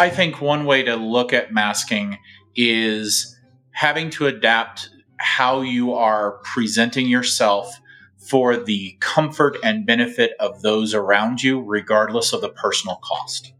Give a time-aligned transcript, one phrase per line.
[0.00, 2.16] I think one way to look at masking
[2.56, 3.38] is
[3.72, 4.88] having to adapt
[5.18, 7.78] how you are presenting yourself
[8.16, 13.52] for the comfort and benefit of those around you, regardless of the personal cost.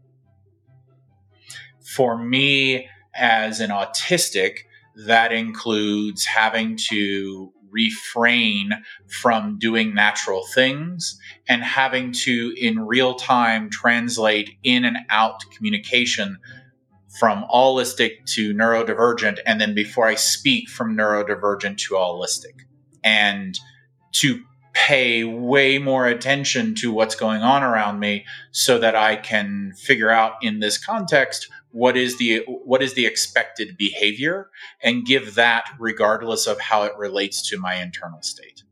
[1.79, 4.61] For me, as an autistic,
[4.95, 8.71] that includes having to refrain
[9.07, 16.37] from doing natural things and having to, in real time, translate in and out communication
[17.19, 22.61] from allistic to neurodivergent, and then before I speak, from neurodivergent to allistic.
[23.03, 23.59] And
[24.13, 24.41] to
[24.73, 30.09] pay way more attention to what's going on around me so that I can figure
[30.09, 34.49] out in this context what is the what is the expected behavior
[34.81, 38.63] and give that regardless of how it relates to my internal state.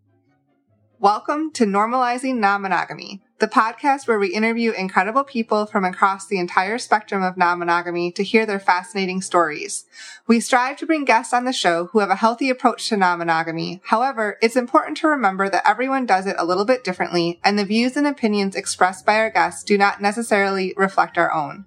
[1.01, 6.39] Welcome to Normalizing Non Monogamy, the podcast where we interview incredible people from across the
[6.39, 9.85] entire spectrum of non monogamy to hear their fascinating stories.
[10.27, 13.19] We strive to bring guests on the show who have a healthy approach to non
[13.19, 13.79] monogamy.
[13.85, 17.63] However, it's important to remember that everyone does it a little bit differently, and the
[17.63, 21.63] views and opinions expressed by our guests do not necessarily reflect our own.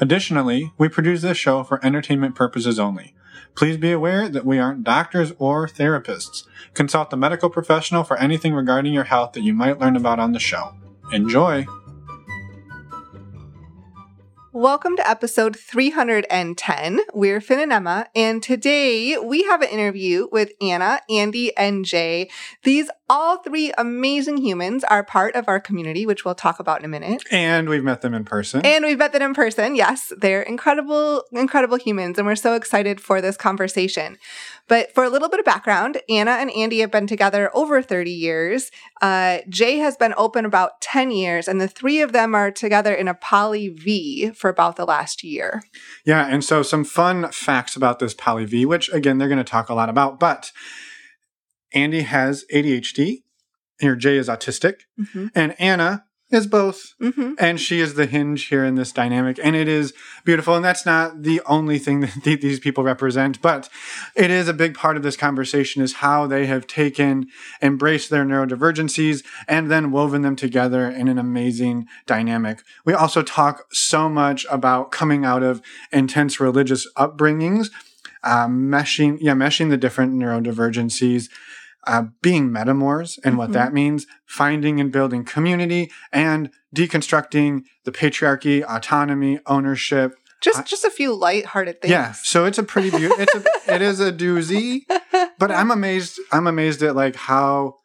[0.00, 3.14] Additionally, we produce this show for entertainment purposes only.
[3.54, 6.44] Please be aware that we aren't doctors or therapists.
[6.74, 10.32] Consult a medical professional for anything regarding your health that you might learn about on
[10.32, 10.74] the show.
[11.12, 11.66] Enjoy!
[14.54, 17.00] Welcome to episode 310.
[17.12, 22.30] We're Finn and Emma, and today we have an interview with Anna, Andy, and Jay.
[22.62, 26.84] These all three amazing humans are part of our community, which we'll talk about in
[26.84, 27.24] a minute.
[27.32, 28.64] And we've met them in person.
[28.64, 29.74] And we've met them in person.
[29.74, 34.18] Yes, they're incredible, incredible humans, and we're so excited for this conversation.
[34.68, 38.10] But for a little bit of background, Anna and Andy have been together over 30
[38.10, 38.70] years.
[39.02, 42.94] Uh, Jay has been open about 10 years, and the three of them are together
[42.94, 45.62] in a poly V for about the last year.
[46.04, 49.42] Yeah, and so some fun facts about this poly V, which again, they're going to
[49.42, 50.52] talk a lot about, but
[51.72, 53.22] Andy has ADHD,
[53.80, 55.28] And your Jay is autistic, mm-hmm.
[55.34, 56.94] and Anna is both.
[57.00, 57.34] Mm-hmm.
[57.38, 59.38] And she is the hinge here in this dynamic.
[59.42, 60.54] And it is beautiful.
[60.54, 63.68] And that's not the only thing that th- these people represent, but
[64.14, 67.28] it is a big part of this conversation is how they have taken,
[67.62, 72.62] embraced their neurodivergencies, and then woven them together in an amazing dynamic.
[72.84, 75.62] We also talk so much about coming out of
[75.92, 77.70] intense religious upbringings.
[78.22, 81.28] Uh, meshing, yeah, meshing the different neurodivergencies,
[81.86, 83.36] uh, being metamours and mm-hmm.
[83.36, 90.14] what that means, finding and building community, and deconstructing the patriarchy, autonomy, ownership.
[90.40, 91.90] Just, just a few light-hearted things.
[91.90, 93.22] Yeah, so it's a pretty beautiful.
[93.22, 94.82] it's a, it is a doozy,
[95.38, 96.20] but I'm amazed.
[96.32, 97.76] I'm amazed at like how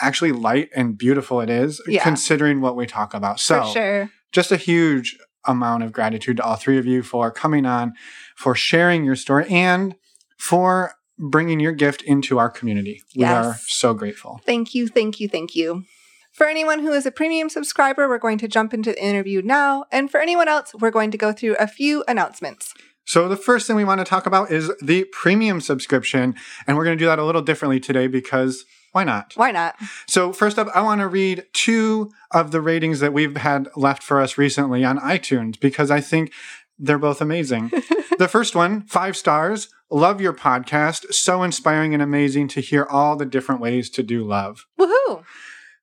[0.00, 2.02] actually light and beautiful it is, yeah.
[2.02, 3.38] considering what we talk about.
[3.38, 4.10] So, For sure.
[4.32, 5.16] just a huge
[5.46, 7.92] amount of gratitude to all three of you for coming on,
[8.36, 9.94] for sharing your story, and
[10.36, 13.02] for bringing your gift into our community.
[13.14, 13.46] We yes.
[13.46, 14.40] are so grateful.
[14.46, 15.84] Thank you, thank you, thank you.
[16.32, 19.84] For anyone who is a premium subscriber, we're going to jump into the interview now.
[19.92, 22.72] And for anyone else, we're going to go through a few announcements.
[23.04, 26.36] So, the first thing we want to talk about is the premium subscription.
[26.66, 29.32] And we're going to do that a little differently today because why not?
[29.34, 29.76] Why not?
[30.06, 34.02] So, first up, I want to read two of the ratings that we've had left
[34.02, 36.32] for us recently on iTunes because I think
[36.78, 37.72] they're both amazing.
[38.18, 39.68] the first one, five stars.
[39.90, 41.12] Love your podcast.
[41.12, 44.66] So inspiring and amazing to hear all the different ways to do love.
[44.78, 45.24] Woohoo.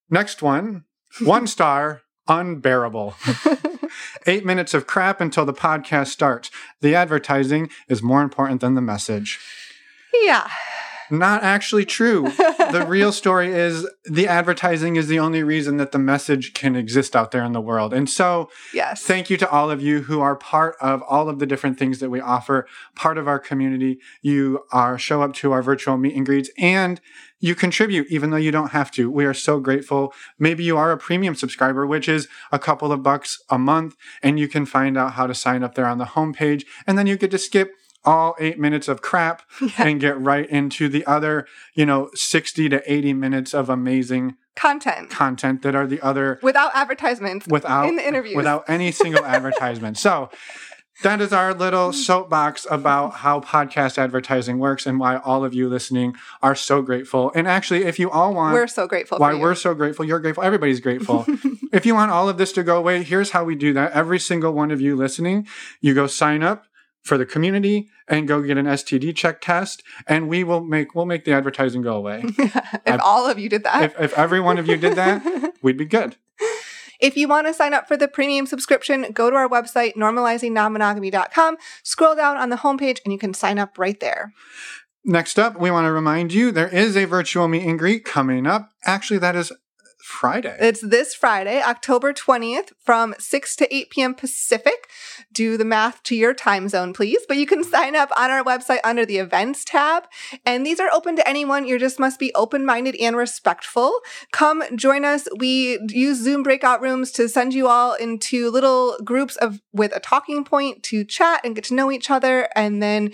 [0.10, 0.86] Next one,
[1.22, 3.16] one star, unbearable.
[4.26, 6.52] Eight minutes of crap until the podcast starts.
[6.82, 9.40] The advertising is more important than the message.
[10.14, 10.48] Yeah
[11.10, 12.24] not actually true.
[12.24, 17.16] the real story is the advertising is the only reason that the message can exist
[17.16, 17.94] out there in the world.
[17.94, 19.04] And so, yes.
[19.04, 22.00] thank you to all of you who are part of all of the different things
[22.00, 24.00] that we offer, part of our community.
[24.22, 27.00] You are show up to our virtual meet and greets and
[27.40, 29.12] you contribute even though you don't have to.
[29.12, 30.14] We are so grateful.
[30.40, 34.40] Maybe you are a premium subscriber, which is a couple of bucks a month, and
[34.40, 36.66] you can find out how to sign up there on the homepage.
[36.86, 37.74] And then you get to skip
[38.08, 39.70] all eight minutes of crap yeah.
[39.80, 41.46] and get right into the other,
[41.76, 46.72] you know, 60 to 80 minutes of amazing content content that are the other without
[46.74, 50.32] advertisements without in the interview without any single advertisement so
[51.04, 51.94] that is our little mm.
[51.94, 57.32] soapbox about how podcast advertising works and why all of you listening are so grateful.
[57.36, 59.20] And actually, if you all want, we're so grateful.
[59.20, 61.26] Why we're so grateful, you're grateful, everybody's grateful.
[61.72, 63.92] if you want all of this to go away, here's how we do that.
[63.92, 65.48] Every single one of you listening,
[65.82, 66.66] you go sign up
[67.08, 71.06] for the community and go get an STD check test, and we will make we'll
[71.06, 72.24] make the advertising go away.
[72.38, 75.54] if I've, all of you did that, if, if every one of you did that,
[75.62, 76.16] we'd be good.
[77.00, 81.58] If you want to sign up for the premium subscription, go to our website, normalizingnonmonogamy.com,
[81.84, 84.34] scroll down on the homepage, and you can sign up right there.
[85.06, 88.48] Next up, we want to remind you there is a virtual meet and greet coming
[88.48, 88.72] up.
[88.84, 89.54] Actually, that is
[90.18, 90.58] Friday.
[90.60, 94.16] It's this Friday, October 20th from 6 to 8 p.m.
[94.16, 94.90] Pacific.
[95.32, 97.22] Do the math to your time zone, please.
[97.28, 100.06] But you can sign up on our website under the events tab.
[100.44, 101.68] And these are open to anyone.
[101.68, 104.00] You just must be open minded and respectful.
[104.32, 105.28] Come join us.
[105.38, 110.00] We use Zoom breakout rooms to send you all into little groups of with a
[110.00, 112.50] talking point to chat and get to know each other.
[112.56, 113.12] And then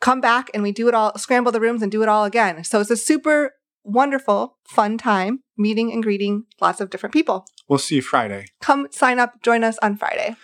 [0.00, 2.64] come back and we do it all, scramble the rooms and do it all again.
[2.64, 3.52] So it's a super
[3.84, 7.46] wonderful, fun time meeting and greeting lots of different people.
[7.68, 8.46] We'll see you Friday.
[8.60, 10.36] Come sign up, join us on Friday.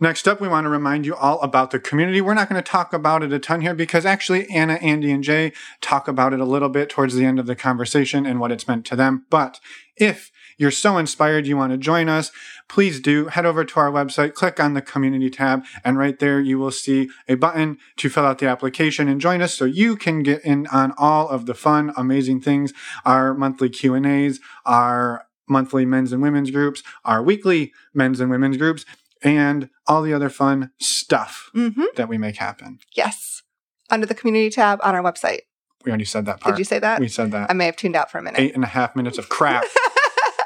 [0.00, 2.20] Next up, we want to remind you all about the community.
[2.20, 5.22] We're not going to talk about it a ton here because actually Anna, Andy, and
[5.22, 8.50] Jay talk about it a little bit towards the end of the conversation and what
[8.50, 9.24] it's meant to them.
[9.30, 9.60] But
[9.96, 12.30] if you're so inspired you want to join us,
[12.68, 16.40] please do head over to our website, click on the community tab, and right there
[16.40, 19.96] you will see a button to fill out the application and join us so you
[19.96, 22.72] can get in on all of the fun, amazing things,
[23.04, 28.84] our monthly Q&As, our monthly men's and women's groups, our weekly men's and women's groups,
[29.22, 31.84] and all the other fun stuff Mm-hmm.
[31.96, 32.78] that we make happen.
[32.94, 33.42] Yes.
[33.90, 35.40] Under the community tab on our website.
[35.84, 36.54] We already said that part.
[36.54, 36.98] Did you say that?
[37.00, 37.50] We said that.
[37.50, 38.40] I may have tuned out for a minute.
[38.40, 39.64] Eight and a half minutes of crap.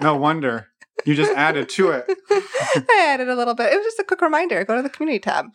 [0.00, 0.68] no wonder.
[1.04, 2.04] You just added to it.
[2.30, 3.72] I added a little bit.
[3.72, 4.64] It was just a quick reminder.
[4.64, 5.46] Go to the community tab.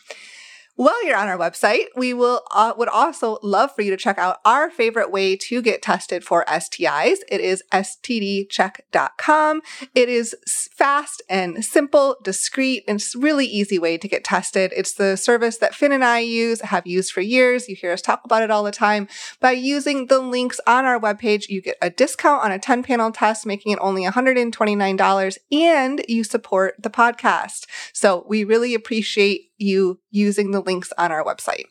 [0.76, 4.18] While you're on our website, we will uh, would also love for you to check
[4.18, 7.20] out our favorite way to get tested for STIs.
[7.30, 9.62] It is stdcheck.com.
[9.94, 10.36] It is
[10.72, 14.74] fast and simple, discreet, and it's really easy way to get tested.
[14.76, 17.70] It's the service that Finn and I use, have used for years.
[17.70, 19.08] You hear us talk about it all the time.
[19.40, 23.12] By using the links on our webpage, you get a discount on a 10 panel
[23.12, 27.68] test, making it only $129, and you support the podcast.
[27.94, 31.66] So we really appreciate you using the links on our website.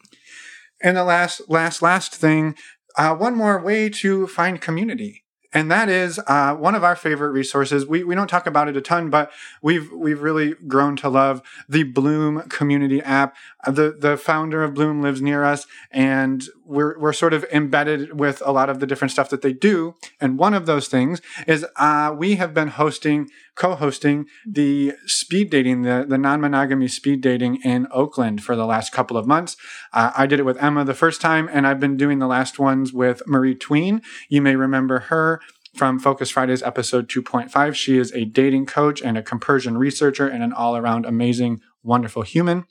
[0.83, 2.57] And the last, last, last thing,
[2.97, 5.23] uh, one more way to find community.
[5.55, 7.87] And that is uh, one of our favorite resources.
[7.87, 9.31] We, we don't talk about it a ton, but
[9.61, 13.37] we've we've really grown to love the Bloom community app.
[13.63, 18.19] Uh, the the founder of Bloom lives near us, and we're we're sort of embedded
[18.19, 19.95] with a lot of the different stuff that they do.
[20.21, 25.83] And one of those things is uh, we have been hosting, co-hosting the speed dating,
[25.83, 29.57] the the non-monogamy speed dating in Oakland for the last couple of months.
[29.93, 32.59] Uh, I did it with Emma the first time, and I've been doing the last
[32.59, 34.03] ones with Marie Thouin.
[34.29, 35.41] You may remember her
[35.75, 37.75] from Focus Fridays episode 2.5.
[37.75, 42.23] She is a dating coach and a compersion researcher and an all around amazing, wonderful
[42.23, 42.65] human.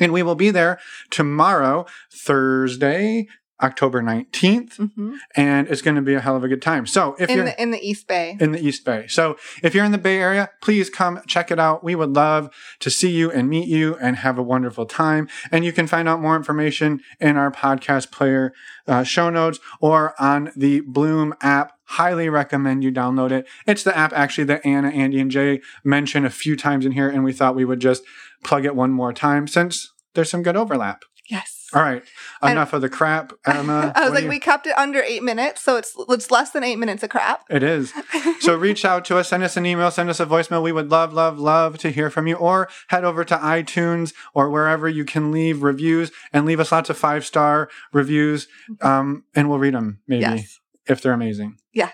[0.00, 0.78] And we will be there
[1.10, 3.26] tomorrow, Thursday,
[3.62, 5.14] October 19th, Mm-hmm.
[5.36, 6.86] and it's going to be a hell of a good time.
[6.86, 8.36] So if In you're the in the East Bay.
[8.38, 9.06] in the East Bay.
[9.08, 11.82] So if you're in the Bay Area, please come check it out.
[11.82, 12.50] We would love
[12.80, 15.28] to see you and meet you and have a wonderful time.
[15.50, 18.52] And you can find out more information in our podcast player
[18.86, 21.72] uh, show notes or on the Bloom app.
[21.92, 23.46] Highly recommend you download it.
[23.66, 27.08] It's the app actually that Anna, Andy, and Jay mentioned a few times in here,
[27.08, 28.02] and we thought we would just
[28.44, 31.04] plug it one more time since there's some good overlap.
[31.28, 31.54] yes.
[31.74, 32.02] All right,
[32.42, 33.92] enough of the crap, Emma.
[33.96, 36.62] I was like, you- we kept it under eight minutes, so it's it's less than
[36.64, 37.44] eight minutes of crap.
[37.50, 37.92] It is.
[38.40, 40.62] So reach out to us, send us an email, send us a voicemail.
[40.62, 42.36] We would love, love, love to hear from you.
[42.36, 46.90] Or head over to iTunes or wherever you can leave reviews and leave us lots
[46.90, 48.48] of five star reviews.
[48.80, 50.60] Um, and we'll read them maybe Yes.
[50.86, 51.58] if they're amazing.
[51.72, 51.90] Yeah.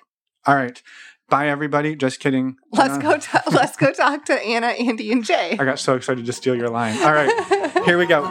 [0.47, 0.83] All right.
[1.31, 1.97] Bye, everybody.
[1.97, 2.57] Just kidding.
[2.71, 3.17] Let's Uh, go.
[3.17, 5.57] ta- let's go talk to Anna, Andy, and Jay.
[5.59, 7.03] I got so excited to steal your line.
[7.03, 7.83] All right.
[7.87, 8.23] Here we go.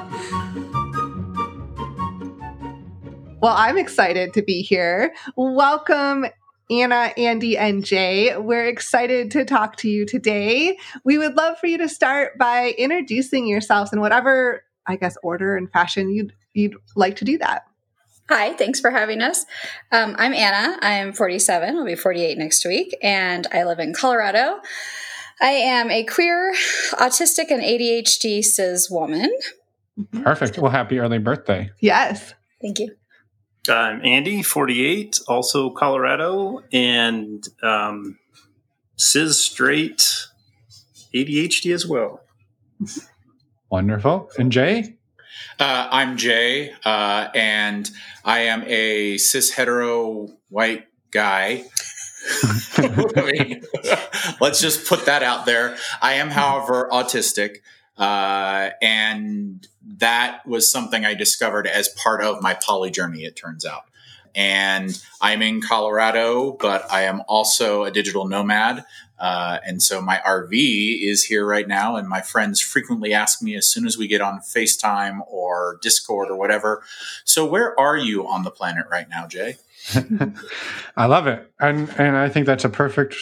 [3.44, 5.14] Well, I'm excited to be here.
[5.36, 6.28] Welcome,
[6.72, 8.38] Anna, Andy, and Jay.
[8.38, 10.78] We're excited to talk to you today.
[11.04, 15.58] We would love for you to start by introducing yourselves in whatever, I guess, order
[15.58, 17.64] and fashion you'd you'd like to do that.
[18.30, 19.46] Hi, thanks for having us.
[19.92, 20.80] Um, I'm Anna.
[20.82, 21.76] I'm 47.
[21.76, 24.62] I'll be 48 next week, and I live in Colorado.
[25.42, 26.54] I am a queer,
[26.94, 29.30] autistic, and ADHD cis woman.
[30.24, 30.60] Perfect.
[30.60, 31.72] Well, happy early birthday.
[31.82, 32.34] Yes.
[32.62, 32.96] Thank you.
[33.70, 38.20] I'm Andy, 48, also Colorado, and um,
[38.98, 40.28] cis straight
[41.16, 42.22] ADHD as well.
[43.70, 44.30] Wonderful.
[44.38, 44.98] And Jay?
[45.58, 47.90] Uh, I'm Jay, uh, and
[48.26, 51.64] I am a cis hetero white guy.
[52.78, 53.64] I mean,
[54.42, 55.78] let's just put that out there.
[56.02, 57.58] I am, however, autistic,
[57.98, 59.66] uh, and
[59.98, 63.24] that was something I discovered as part of my poly journey.
[63.24, 63.84] It turns out,
[64.36, 68.86] and I'm in Colorado, but I am also a digital nomad.
[69.20, 73.56] Uh, and so my RV is here right now, and my friends frequently ask me
[73.56, 76.84] as soon as we get on FaceTime or Discord or whatever.
[77.24, 79.58] So, where are you on the planet right now, Jay?
[80.98, 83.16] I love it, and and I think that's a perfect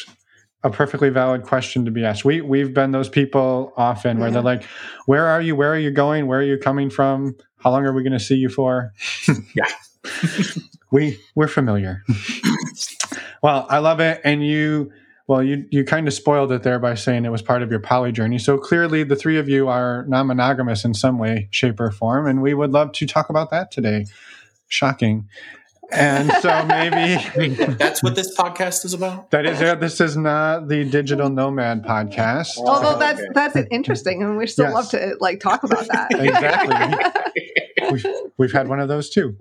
[0.63, 2.24] a perfectly valid question to be asked.
[2.24, 4.63] We we've been those people often where they're like,
[5.06, 5.56] "Where are you?
[5.56, 6.27] Where are you going?
[6.27, 7.36] Where are you coming from?
[7.58, 8.94] How long are we going to see you for?"
[9.56, 9.68] yeah,
[10.91, 12.03] we we're familiar.
[13.41, 14.91] well, I love it, and you.
[15.27, 17.80] Well, you you kind of spoiled it there by saying it was part of your
[17.80, 18.38] poly journey.
[18.38, 22.41] So clearly, the three of you are non-monogamous in some way, shape, or form, and
[22.41, 24.06] we would love to talk about that today.
[24.68, 25.30] Shocking
[25.91, 29.31] and so maybe that's what this podcast is about.
[29.31, 29.79] That is it.
[29.79, 32.57] This is not the digital nomad podcast.
[32.57, 34.74] Although that's that's interesting, and we still yes.
[34.74, 36.12] love to like talk about that.
[36.19, 37.91] exactly.
[37.91, 38.05] we've,
[38.38, 39.36] we've, had one of those too.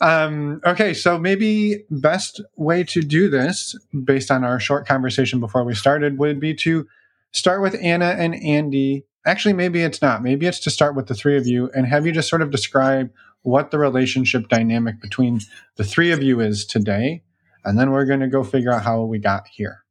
[0.00, 5.64] Um, okay, so maybe best way to do this, based on our short conversation before
[5.64, 6.86] we started, would be to
[7.32, 9.04] start with Anna and Andy.
[9.26, 10.22] Actually, maybe it's not.
[10.22, 12.50] Maybe it's to start with the three of you and have you just sort of
[12.50, 13.10] describe
[13.44, 15.40] what the relationship dynamic between
[15.76, 17.22] the three of you is today,
[17.64, 19.84] and then we're going to go figure out how we got here.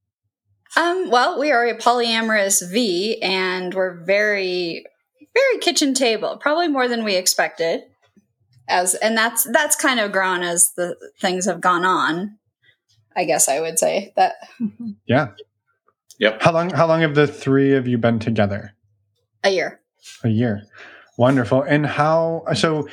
[0.76, 4.86] Um, well, we are a polyamorous V, and we're very,
[5.34, 7.84] very kitchen table, probably more than we expected.
[8.68, 12.38] As and that's that's kind of grown as the things have gone on.
[13.16, 14.36] I guess I would say that.
[15.06, 15.32] Yeah.
[16.20, 16.42] Yep.
[16.42, 16.70] How long?
[16.70, 18.74] How long have the three of you been together?
[19.44, 19.82] A year.
[20.24, 20.64] A year.
[21.18, 21.62] Wonderful.
[21.62, 22.46] And how?
[22.56, 22.88] So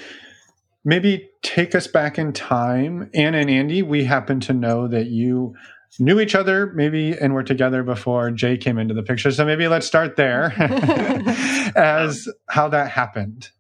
[0.84, 3.10] maybe take us back in time.
[3.14, 5.54] Anna and Andy, we happen to know that you
[5.98, 9.30] knew each other maybe and were together before Jay came into the picture.
[9.30, 10.52] So maybe let's start there
[11.76, 13.50] as how that happened.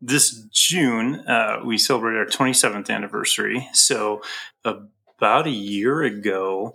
[0.00, 3.68] This June, uh, we celebrated our 27th anniversary.
[3.72, 4.20] So
[4.64, 6.74] about a year ago,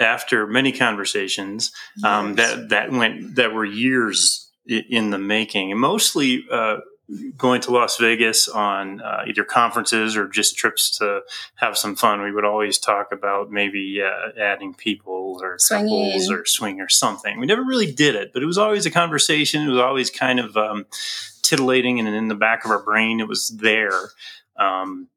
[0.00, 1.70] after many conversations
[2.04, 6.78] um, that that went that were years in the making, and mostly uh,
[7.36, 11.20] going to Las Vegas on uh, either conferences or just trips to
[11.56, 16.12] have some fun, we would always talk about maybe uh, adding people or Swinging.
[16.12, 17.38] couples or swing or something.
[17.38, 19.62] We never really did it, but it was always a conversation.
[19.62, 20.86] It was always kind of um,
[21.42, 24.10] titillating, and in the back of our brain, it was there.
[24.56, 25.08] Um,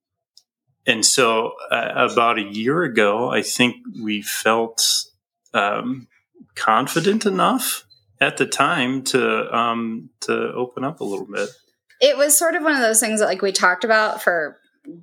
[0.85, 5.05] and so, uh, about a year ago, I think we felt
[5.53, 6.07] um,
[6.55, 7.85] confident enough
[8.19, 11.49] at the time to um, to open up a little bit
[12.01, 14.57] it was sort of one of those things that like we talked about for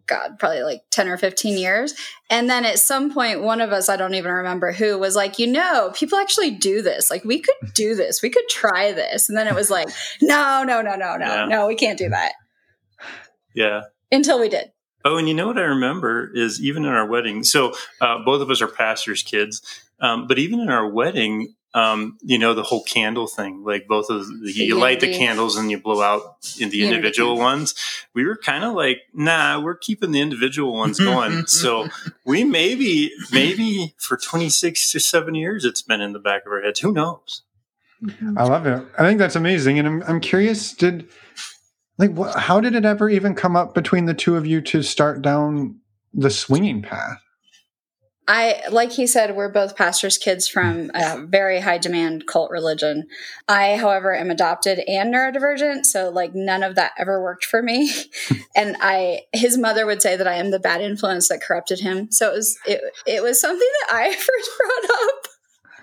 [0.06, 1.94] God, probably like 10 or 15 years.
[2.30, 5.38] And then at some point, one of us, I don't even remember who, was like,
[5.38, 7.10] you know, people actually do this.
[7.10, 8.22] Like, we could do this.
[8.22, 9.28] We could try this.
[9.28, 9.88] And then it was like,
[10.22, 11.44] no, no, no, no, no, yeah.
[11.46, 12.32] no, we can't do that.
[13.54, 13.82] Yeah.
[14.10, 14.70] Until we did.
[15.04, 17.44] Oh, and you know what I remember is even in our wedding.
[17.44, 19.60] So uh, both of us are pastors' kids.
[20.00, 24.08] Um, but even in our wedding, um, you know, the whole candle thing, like both
[24.08, 27.74] of the, you light the candles and you blow out in the individual ones.
[28.14, 31.46] We were kind of like, nah, we're keeping the individual ones going.
[31.46, 31.88] so
[32.24, 36.62] we maybe, maybe for 26 or seven years, it's been in the back of our
[36.62, 36.78] heads.
[36.78, 37.42] Who knows?
[38.36, 38.86] I love it.
[38.96, 39.80] I think that's amazing.
[39.80, 41.08] And I'm, I'm curious, did,
[41.98, 44.82] like, what, how did it ever even come up between the two of you to
[44.82, 45.80] start down
[46.12, 47.18] the swinging path?
[48.26, 50.90] I, like he said, we're both pastors' kids from mm.
[50.94, 53.06] a very high demand cult religion.
[53.48, 57.90] I, however, am adopted and neurodivergent, so like none of that ever worked for me.
[58.56, 62.10] and I, his mother would say that I am the bad influence that corrupted him.
[62.10, 65.26] So it was, it, it was something that I first brought up.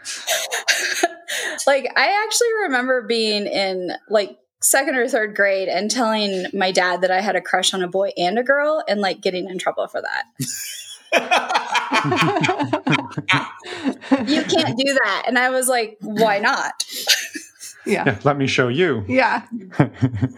[1.68, 7.02] like I actually remember being in like second or third grade and telling my dad
[7.02, 9.58] that I had a crush on a boy and a girl and like getting in
[9.58, 10.24] trouble for that.
[11.14, 11.22] You
[14.44, 15.24] can't do that.
[15.28, 16.86] And I was like, why not?
[17.86, 18.04] yeah.
[18.06, 18.20] yeah.
[18.24, 19.04] Let me show you.
[19.08, 19.46] Yeah.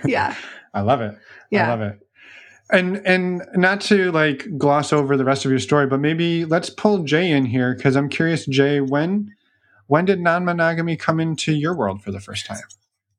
[0.05, 0.35] Yeah.
[0.73, 1.17] I love it.
[1.51, 1.67] Yeah.
[1.67, 1.99] I love it.
[2.71, 6.69] And and not to like gloss over the rest of your story, but maybe let's
[6.69, 9.31] pull Jay in here because I'm curious, Jay, when
[9.87, 12.63] when did non-monogamy come into your world for the first time?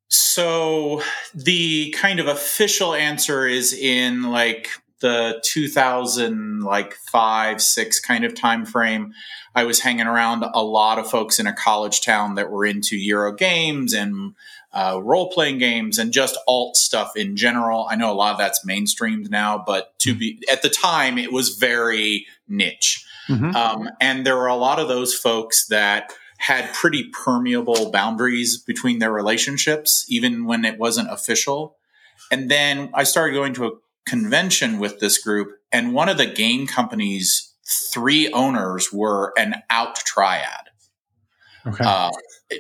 [0.09, 1.03] So
[1.35, 4.69] the kind of official answer is in like
[5.05, 9.13] the 2000 like five six kind of time frame
[9.55, 12.97] i was hanging around a lot of folks in a college town that were into
[12.97, 14.35] euro games and
[14.73, 17.87] uh, role playing games and just alt stuff in general.
[17.89, 21.33] I know a lot of that's mainstreamed now but to be at the time it
[21.33, 23.07] was very niche.
[23.29, 23.55] Mm-hmm.
[23.55, 28.99] um, and there were a lot of those folks that had pretty permeable boundaries between
[28.99, 31.77] their relationships even when it wasn't official.
[32.31, 33.71] And then I started going to a
[34.07, 39.97] convention with this group and one of the game companies' three owners were an out
[39.97, 40.71] triad.
[41.67, 41.85] Okay.
[41.85, 42.11] Uh,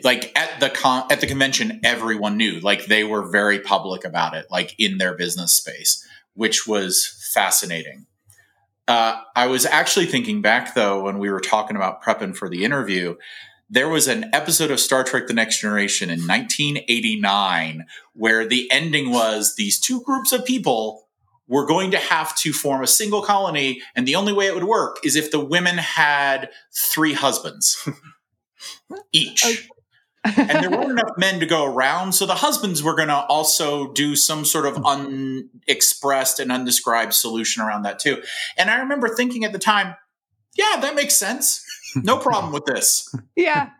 [0.02, 2.58] like at the con- at the convention, everyone knew.
[2.60, 8.06] Like they were very public about it, like in their business space, which was fascinating.
[8.88, 12.64] Uh, I was actually thinking back though when we were talking about prepping for the
[12.64, 13.16] interview.
[13.70, 19.10] There was an episode of Star Trek: The Next Generation in 1989 where the ending
[19.10, 21.03] was these two groups of people
[21.46, 24.64] were going to have to form a single colony, and the only way it would
[24.64, 27.86] work is if the women had three husbands
[29.12, 29.68] each.
[30.24, 33.92] and there weren't enough men to go around, so the husbands were going to also
[33.92, 38.22] do some sort of unexpressed and undescribed solution around that too.
[38.56, 39.94] And I remember thinking at the time,
[40.56, 41.64] yeah, that makes sense.
[41.96, 43.14] No problem with this.
[43.36, 43.70] Yeah.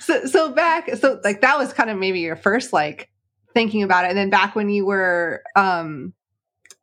[0.00, 3.10] so so back so like that was kind of maybe your first like
[3.54, 6.12] thinking about it and then back when you were um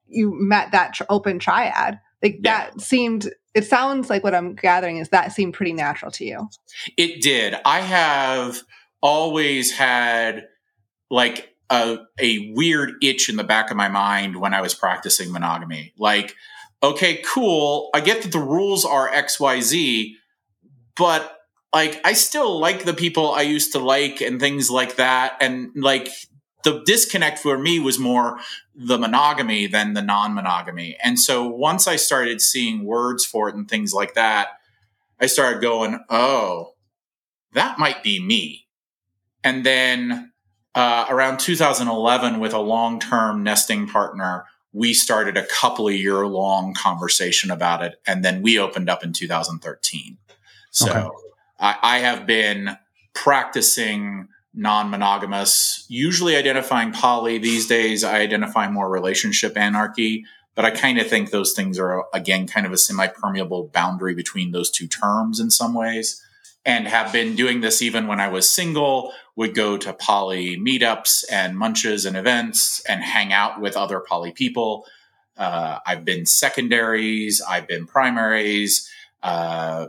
[0.08, 2.70] you met that tr- open triad like Yeah.
[2.70, 6.50] that seemed it sounds like what i'm gathering is that seemed pretty natural to you
[6.98, 7.56] It did.
[7.66, 8.62] I have
[9.02, 10.48] always had
[11.10, 15.32] like a, a weird itch in the back of my mind when I was practicing
[15.32, 15.94] monogamy.
[15.98, 16.34] Like,
[16.82, 17.90] okay, cool.
[17.94, 20.14] I get that the rules are XYZ,
[20.96, 21.38] but
[21.74, 25.38] like I still like the people I used to like and things like that.
[25.42, 26.10] And like
[26.64, 28.40] the disconnect for me was more
[28.76, 30.98] the monogamy than the non monogamy.
[31.04, 34.60] And so once I started seeing words for it and things like that,
[35.20, 36.74] I started going, oh,
[37.54, 38.68] that might be me.
[39.44, 40.32] And then
[40.76, 46.28] uh, around 2011, with a long term nesting partner, we started a couple of year
[46.28, 48.00] long conversation about it.
[48.06, 50.18] And then we opened up in 2013.
[50.72, 51.08] So Okay.
[51.60, 52.78] I, I have been
[53.14, 57.38] practicing non monogamous, usually identifying poly.
[57.38, 60.26] These days, I identify more relationship anarchy.
[60.56, 64.16] But I kind of think those things are, again, kind of a semi permeable boundary
[64.16, 66.22] between those two terms in some ways.
[66.66, 71.24] And have been doing this even when I was single, would go to poly meetups
[71.32, 74.86] and munches and events and hang out with other poly people.
[75.38, 78.90] Uh, I've been secondaries, I've been primaries.
[79.22, 79.88] Uh,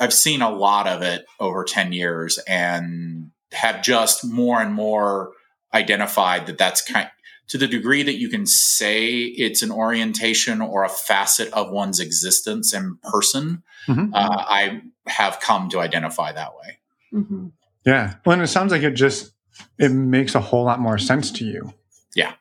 [0.00, 5.32] I've seen a lot of it over 10 years and have just more and more
[5.74, 7.08] identified that that's kind
[7.48, 12.00] to the degree that you can say it's an orientation or a facet of one's
[12.00, 14.10] existence and person, Mhm.
[14.12, 16.78] uh, I have come to identify that way.
[17.12, 17.46] mm-hmm.
[17.84, 18.14] Yeah.
[18.24, 19.30] Well, and it sounds like it just
[19.78, 21.72] it makes a whole lot more sense to you.
[22.16, 22.32] Yeah.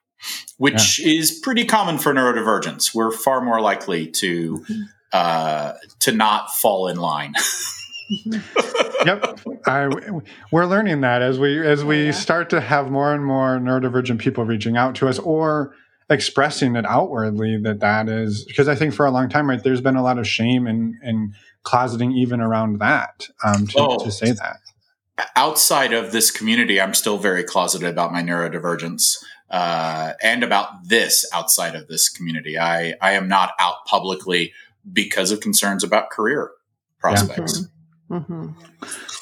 [0.57, 2.95] Which is pretty common for neurodivergence.
[2.95, 4.65] We're far more likely to
[5.13, 7.35] uh, to not fall in line.
[9.05, 9.39] Yep.
[9.67, 9.87] I
[10.51, 12.11] we're learning that as we as we Yeah.
[12.11, 15.75] start to have more and more neurodivergent people reaching out to us or
[16.09, 19.81] expressing it outwardly that that is because I think for a long time right there's
[19.81, 24.03] been a lot of shame and and closeting even around that um to, Oh.
[24.03, 24.57] to say that.
[25.35, 29.15] Outside of this community, I'm still very closeted about my neurodivergence
[29.49, 32.59] uh, and about this outside of this community.
[32.59, 34.51] I, I am not out publicly
[34.91, 36.51] because of concerns about career
[36.99, 37.65] prospects.
[38.09, 38.49] Mm-hmm.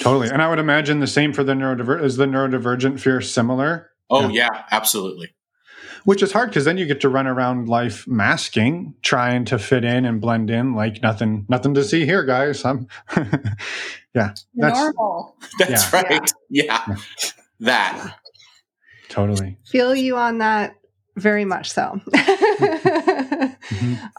[0.01, 0.29] Totally.
[0.29, 3.91] And I would imagine the same for the neurodivergent is the neurodivergent fear similar?
[4.09, 5.33] Oh, yeah, absolutely.
[6.05, 9.85] Which is hard because then you get to run around life masking, trying to fit
[9.85, 12.65] in and blend in like nothing nothing to see here, guys.
[12.65, 12.87] I'm
[14.13, 14.33] yeah.
[14.55, 15.37] That's Normal.
[15.59, 16.01] That's Yeah.
[16.01, 16.31] right.
[16.49, 16.95] Yeah.
[17.61, 18.17] That.
[19.07, 19.57] totally.
[19.65, 20.75] feel you on that
[21.15, 22.01] very much so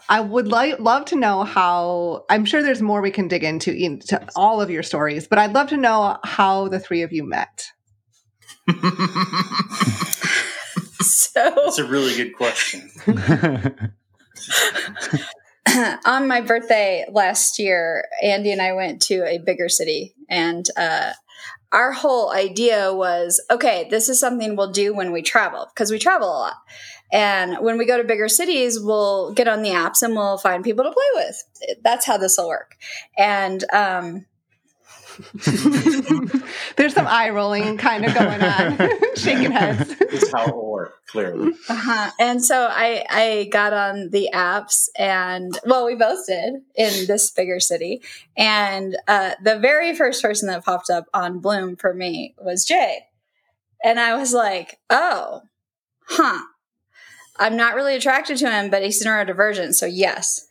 [0.09, 3.73] i would like love to know how i'm sure there's more we can dig into
[3.73, 7.23] into all of your stories but i'd love to know how the three of you
[7.23, 7.67] met
[11.35, 12.89] So That's a really good question.
[16.05, 21.11] on my birthday last year, Andy and I went to a bigger city, and uh,
[21.71, 25.99] our whole idea was okay, this is something we'll do when we travel because we
[25.99, 26.55] travel a lot.
[27.11, 30.63] And when we go to bigger cities, we'll get on the apps and we'll find
[30.63, 31.43] people to play with.
[31.83, 32.75] That's how this will work.
[33.17, 34.25] And um,
[36.75, 38.77] there's some eye rolling kind of going on
[39.15, 41.53] shaking heads This is how it will work, clearly.
[41.69, 42.11] Uh-huh.
[42.19, 47.31] And so I I got on the apps and well we both did in this
[47.31, 48.01] bigger city
[48.35, 53.05] and uh, the very first person that popped up on Bloom for me was Jay,
[53.83, 55.43] and I was like oh
[56.07, 56.41] huh
[57.37, 60.47] I'm not really attracted to him but he's neurodivergent so yes.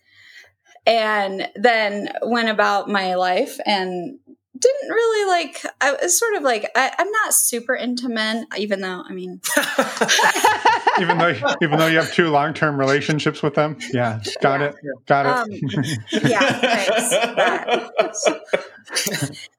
[0.87, 4.19] And then went about my life and
[4.57, 8.81] didn't really like i was sort of like I, am not super into men even
[8.81, 9.41] though i mean
[11.01, 13.77] even though even though you have two long-term relationships with them?
[13.93, 14.69] Yeah got yeah.
[14.69, 15.99] it got um, it
[16.31, 16.61] yeah
[18.11, 18.29] thanks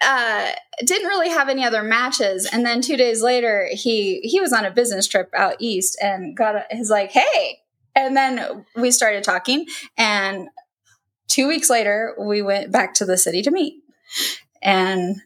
[0.00, 0.50] uh,
[0.84, 4.64] didn't really have any other matches and then two days later he he was on
[4.64, 7.58] a business trip out east and got a, his like hey
[7.96, 10.48] and then we started talking and
[11.26, 13.82] two weeks later we went back to the city to meet
[14.62, 15.16] and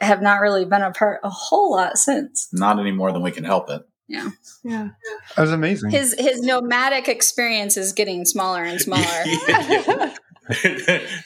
[0.00, 2.48] have not really been apart a whole lot since.
[2.52, 3.82] Not any more than we can help it.
[4.08, 4.30] Yeah.
[4.64, 4.88] Yeah.
[5.36, 5.90] That was amazing.
[5.90, 9.04] His his nomadic experience is getting smaller and smaller.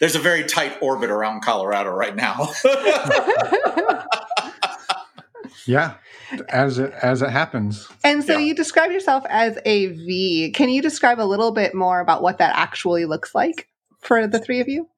[0.00, 2.50] There's a very tight orbit around Colorado right now.
[5.66, 5.94] yeah.
[6.48, 7.87] As it as it happens.
[8.03, 8.46] And so yeah.
[8.46, 10.50] you describe yourself as a V.
[10.53, 13.68] Can you describe a little bit more about what that actually looks like
[14.00, 14.88] for the three of you?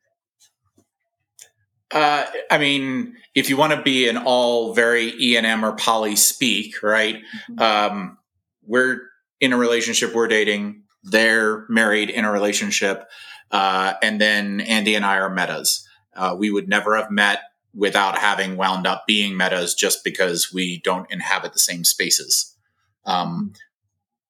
[1.91, 5.73] Uh, I mean, if you want to be an all very E and M or
[5.77, 7.23] poly speak, right?
[7.51, 7.61] Mm-hmm.
[7.61, 8.19] Um,
[8.65, 9.01] we're
[9.41, 13.09] in a relationship, we're dating, they're married in a relationship,
[13.51, 15.87] uh, and then Andy and I are metas.
[16.15, 17.41] Uh, we would never have met
[17.75, 22.57] without having wound up being metas just because we don't inhabit the same spaces.
[23.05, 23.53] Um,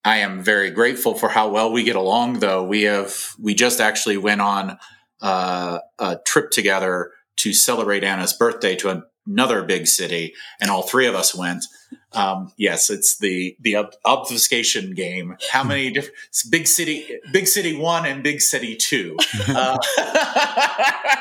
[0.05, 2.65] I am very grateful for how well we get along, though.
[2.65, 4.79] We have, we just actually went on
[5.21, 11.07] uh, a trip together to celebrate Anna's birthday to another big city, and all three
[11.07, 11.65] of us went.
[12.13, 15.37] Um, yes, it's the the obfuscation game.
[15.51, 16.17] How many different
[16.51, 19.17] big city, big city one and big city two?
[19.49, 19.79] Uh,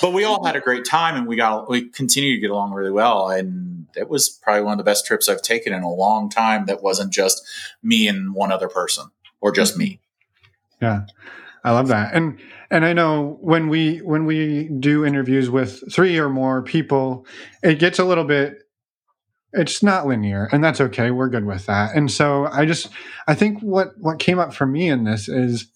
[0.00, 2.72] but we all had a great time, and we got we continue to get along
[2.72, 3.28] really well.
[3.28, 6.66] And it was probably one of the best trips I've taken in a long time.
[6.66, 7.42] That wasn't just
[7.82, 9.06] me and one other person,
[9.40, 10.00] or just me.
[10.80, 11.06] Yeah,
[11.64, 12.14] I love that.
[12.14, 12.38] And
[12.70, 17.26] and I know when we when we do interviews with three or more people,
[17.62, 18.65] it gets a little bit
[19.56, 21.10] it's not linear and that's okay.
[21.10, 21.94] We're good with that.
[21.94, 22.88] And so I just
[23.26, 25.66] I think what what came up for me in this is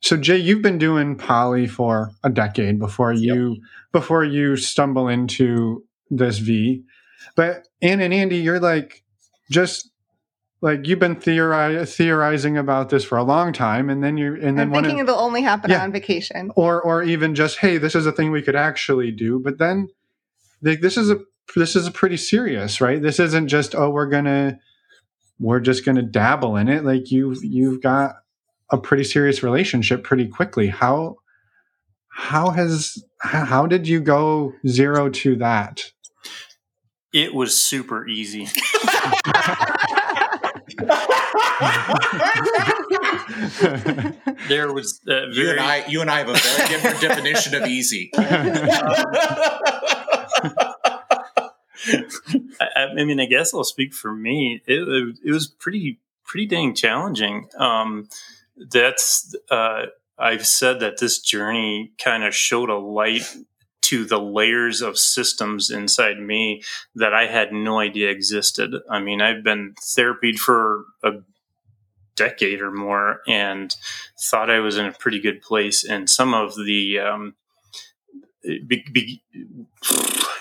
[0.00, 3.58] so Jay, you've been doing poly for a decade before you yep.
[3.92, 6.82] before you stumble into this V.
[7.36, 9.04] But Ann and Andy, you're like
[9.50, 9.90] just
[10.62, 14.58] like you've been theori- theorizing about this for a long time and then you're and
[14.58, 17.94] then I'm thinking it'll only happen yeah, on vacation or or even just hey this
[17.94, 19.88] is a thing we could actually do but then
[20.62, 21.20] like this is a
[21.56, 24.58] this is a pretty serious right this isn't just oh we're gonna
[25.38, 28.16] we're just gonna dabble in it like you've you've got
[28.70, 31.16] a pretty serious relationship pretty quickly how
[32.08, 35.82] how has how did you go zero to that
[37.12, 38.46] it was super easy
[44.48, 45.34] there was uh, very...
[45.34, 45.84] you and I.
[45.86, 48.10] You and I have a very different definition of easy.
[52.60, 54.62] I, I, mean, I guess I'll speak for me.
[54.66, 57.48] It, it, it was pretty pretty dang challenging.
[57.58, 58.08] Um,
[58.56, 59.86] that's uh,
[60.18, 63.34] I've said that this journey kind of showed a light
[63.82, 66.62] to the layers of systems inside me
[66.94, 68.74] that I had no idea existed.
[68.88, 71.12] I mean, I've been therapied for a
[72.14, 73.74] decade or more and
[74.20, 75.82] thought I was in a pretty good place.
[75.84, 77.34] And some of the, um,
[78.42, 79.22] be, be,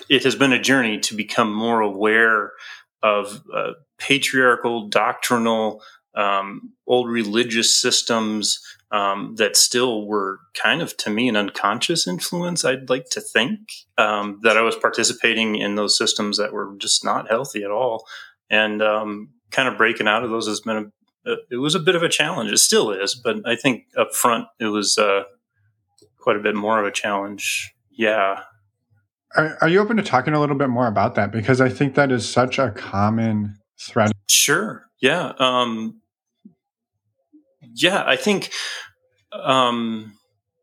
[0.09, 2.53] it has been a journey to become more aware
[3.01, 5.81] of uh, patriarchal, doctrinal,
[6.15, 8.59] um, old religious systems
[8.91, 12.65] um, that still were kind of, to me, an unconscious influence.
[12.65, 13.59] I'd like to think
[13.97, 18.05] um, that I was participating in those systems that were just not healthy at all.
[18.49, 20.91] And um, kind of breaking out of those has been a
[21.51, 22.51] it was a bit of a challenge.
[22.51, 25.23] It still is, but I think up front it was uh,
[26.17, 27.73] quite a bit more of a challenge.
[27.99, 28.43] Yeah.
[29.35, 31.33] Are, are, you open to talking a little bit more about that?
[31.33, 34.13] Because I think that is such a common thread.
[34.29, 34.85] Sure.
[35.01, 35.33] Yeah.
[35.37, 35.99] Um,
[37.75, 38.01] yeah.
[38.07, 38.51] I think.
[39.33, 40.13] Um,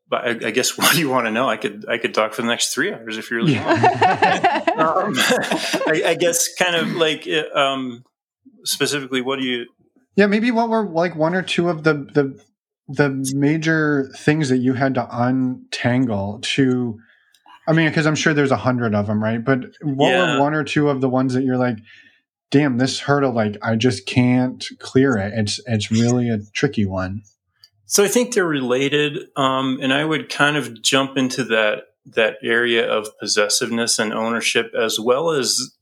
[0.09, 1.46] but I, I, guess what do you want to know?
[1.46, 3.40] I could I could talk for the next three hours if you're.
[3.40, 3.68] Really yeah.
[4.79, 5.12] um,
[5.87, 8.03] I, I, guess kind of like um,
[8.64, 9.66] specifically, what do you
[10.16, 12.42] yeah, maybe what were like one or two of the the
[12.88, 16.99] the major things that you had to untangle to
[17.66, 19.44] I mean, because I'm sure there's a hundred of them, right?
[19.44, 20.35] But what yeah.
[20.37, 21.79] were one or two of the ones that you're like,
[22.50, 25.33] damn, this hurdle, like I just can't clear it.
[25.35, 27.22] It's it's really a tricky one.
[27.87, 32.37] So I think they're related, um, and I would kind of jump into that that
[32.42, 35.74] area of possessiveness and ownership, as well as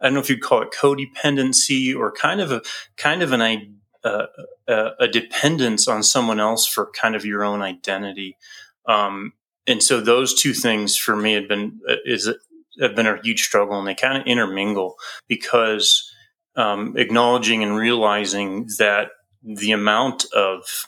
[0.00, 2.62] I don't know if you'd call it codependency or kind of a
[2.96, 4.26] kind of an uh,
[4.68, 8.36] a, a dependence on someone else for kind of your own identity.
[8.86, 9.32] Um,
[9.66, 12.30] and so those two things for me had been uh, is
[12.80, 14.96] have been a huge struggle, and they kind of intermingle
[15.28, 16.10] because
[16.56, 19.10] um, acknowledging and realizing that
[19.42, 20.86] the amount of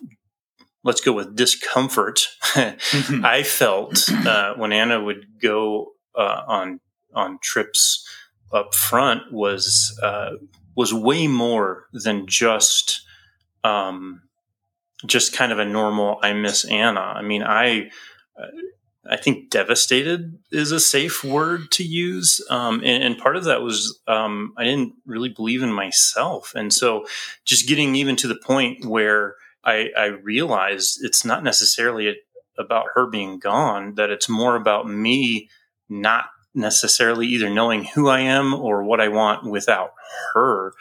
[0.83, 3.25] let's go with discomfort mm-hmm.
[3.25, 6.81] I felt uh, when Anna would go uh, on
[7.15, 8.07] on trips
[8.53, 10.31] up front was uh,
[10.77, 13.03] was way more than just
[13.63, 14.23] um,
[15.07, 17.01] just kind of a normal I miss Anna.
[17.01, 17.91] I mean, I
[19.07, 22.41] I think devastated is a safe word to use.
[22.49, 26.55] Um, and, and, part of that was um, I didn't really believe in myself.
[26.55, 27.07] And so
[27.45, 32.17] just getting even to the point where I, I realized it's not necessarily
[32.59, 35.51] about her being gone, that it's more about me
[35.89, 39.91] not necessarily either knowing who I am or what I want without
[40.33, 40.73] her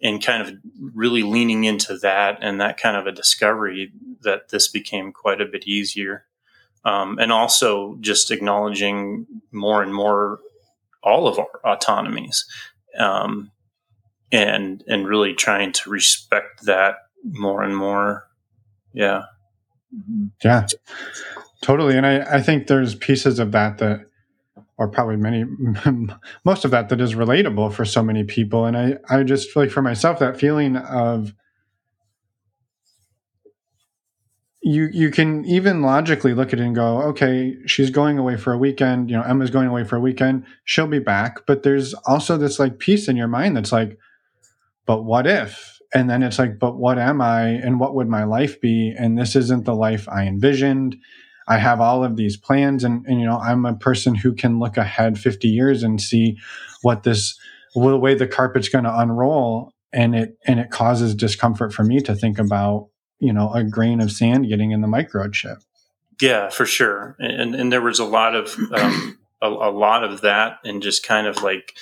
[0.00, 0.54] and kind of
[0.94, 5.46] really leaning into that and that kind of a discovery that this became quite a
[5.46, 6.26] bit easier
[6.84, 10.40] um, and also just acknowledging more and more
[11.02, 12.44] all of our autonomies.
[12.98, 13.50] Um,
[14.32, 18.26] and and really trying to respect that more and more.
[18.94, 19.24] Yeah.
[20.42, 20.66] Yeah.
[21.60, 21.96] Totally.
[21.96, 24.06] And i i think there's pieces of that that
[24.78, 25.44] or probably many
[26.44, 28.64] most of that that is relatable for so many people.
[28.64, 31.34] And i i just feel like for myself that feeling of
[34.62, 38.52] you you can even logically look at it and go, okay, she's going away for
[38.52, 39.10] a weekend.
[39.10, 40.44] You know, Emma's going away for a weekend.
[40.64, 41.46] She'll be back.
[41.46, 43.98] But there's also this like piece in your mind that's like,
[44.86, 45.80] but what if?
[45.94, 47.48] And then it's like, but what am I?
[47.48, 48.94] And what would my life be?
[48.96, 50.96] And this isn't the life I envisioned.
[51.48, 54.60] I have all of these plans, and, and you know, I'm a person who can
[54.60, 56.38] look ahead 50 years and see
[56.82, 57.36] what this
[57.74, 62.00] the way the carpet's going to unroll and it and it causes discomfort for me
[62.00, 62.88] to think about
[63.22, 65.62] you know a grain of sand getting in the microchip.
[66.20, 67.16] Yeah, for sure.
[67.20, 71.06] And and there was a lot of um, a, a lot of that, and just
[71.06, 71.74] kind of like,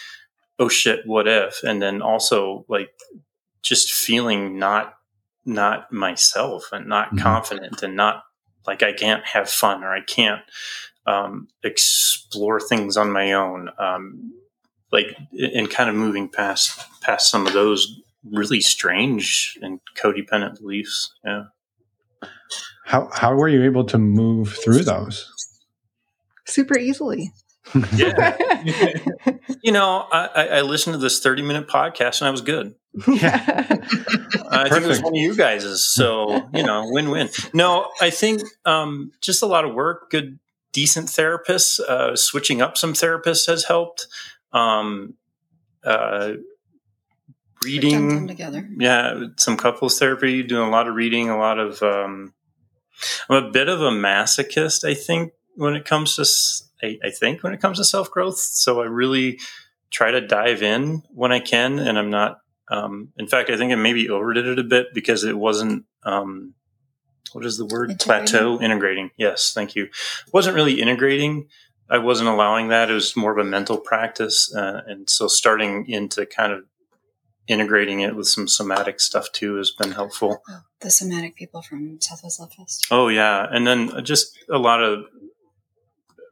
[0.58, 1.62] oh shit, what if?
[1.64, 2.90] And then also like
[3.62, 4.94] just feeling not
[5.46, 7.18] not myself and not mm-hmm.
[7.18, 8.24] confident and not
[8.66, 10.42] like I can't have fun or I can't
[11.06, 13.70] um, explore things on my own.
[13.78, 14.34] Um,
[14.92, 21.12] like and kind of moving past past some of those really strange and codependent beliefs.
[21.24, 21.44] Yeah.
[22.84, 25.32] How how were you able to move through those?
[26.46, 27.32] Super easily.
[27.94, 28.36] yeah.
[29.62, 32.74] you know, I, I listened to this 30 minute podcast and I was good.
[33.06, 33.66] Yeah.
[34.50, 35.86] I think it was one of you guys's.
[35.86, 37.28] So, you know, win win.
[37.54, 40.38] No, I think um, just a lot of work, good,
[40.72, 41.78] decent therapists.
[41.80, 44.08] Uh, switching up some therapists has helped.
[44.52, 45.14] Um,
[45.84, 46.32] uh,
[47.64, 48.68] reading together.
[48.76, 51.82] Yeah, some couples therapy, doing a lot of reading, a lot of.
[51.82, 52.34] Um,
[53.28, 56.86] I'm a bit of a masochist, I think, when it comes to.
[56.86, 59.38] I, I think when it comes to self growth, so I really
[59.90, 62.38] try to dive in when I can, and I'm not.
[62.70, 65.84] Um, in fact, I think I maybe overdid it a bit because it wasn't.
[66.04, 66.54] Um,
[67.32, 67.90] what is the word?
[67.90, 68.26] Integrating.
[68.26, 69.10] Plateau integrating.
[69.16, 69.84] Yes, thank you.
[69.84, 71.48] It wasn't really integrating.
[71.88, 72.88] I wasn't allowing that.
[72.90, 76.64] It was more of a mental practice, uh, and so starting into kind of
[77.50, 80.42] integrating it with some somatic stuff too has been helpful.
[80.48, 82.86] Oh, the somatic people from Southwest Love Fest.
[82.90, 85.04] Oh yeah, and then just a lot of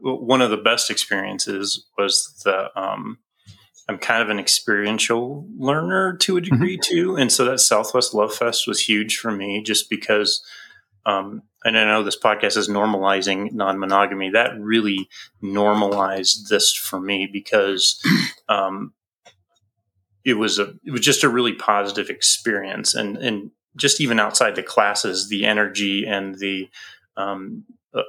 [0.00, 3.18] one of the best experiences was the um,
[3.88, 6.94] I'm kind of an experiential learner to a degree mm-hmm.
[6.94, 10.42] too, and so that Southwest Love Fest was huge for me just because.
[11.06, 14.30] Um, and I know this podcast is normalizing non-monogamy.
[14.30, 15.08] That really
[15.40, 18.00] normalized this for me because
[18.48, 18.92] um,
[20.28, 22.94] it was a it was just a really positive experience.
[22.94, 26.68] And and just even outside the classes the energy and the
[27.16, 27.64] um,
[27.94, 28.02] uh,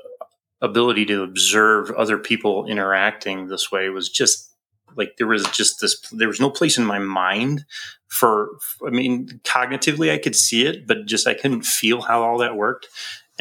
[0.61, 4.53] ability to observe other people interacting this way was just
[4.95, 7.63] like there was just this there was no place in my mind
[8.07, 8.49] for
[8.85, 12.55] i mean cognitively i could see it but just i couldn't feel how all that
[12.55, 12.87] worked.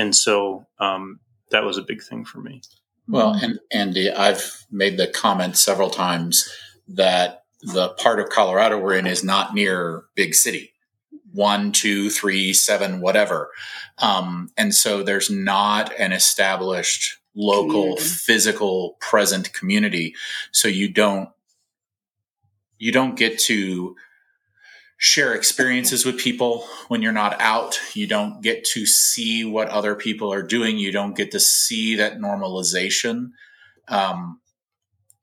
[0.00, 1.18] And so um,
[1.50, 2.62] that was a big thing for me.
[3.08, 6.48] Well and andy i've made the comment several times
[6.86, 10.72] that the part of Colorado we're in is not near big city
[11.32, 13.50] one, two, three, seven, whatever.
[13.98, 18.04] Um, and so there's not an established local community.
[18.04, 20.14] physical present community.
[20.52, 21.28] So you don't,
[22.78, 23.94] you don't get to
[24.96, 27.78] share experiences with people when you're not out.
[27.94, 30.78] You don't get to see what other people are doing.
[30.78, 33.30] You don't get to see that normalization.
[33.86, 34.40] Um,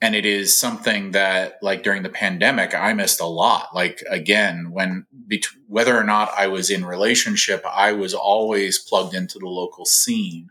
[0.02, 4.72] and it is something that like during the pandemic i missed a lot like again
[4.72, 9.48] when bet- whether or not i was in relationship i was always plugged into the
[9.48, 10.50] local scene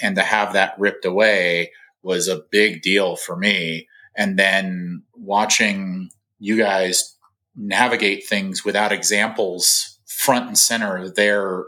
[0.00, 3.88] And to have that ripped away was a big deal for me.
[4.16, 7.16] And then watching you guys
[7.56, 11.64] navigate things without examples front and center there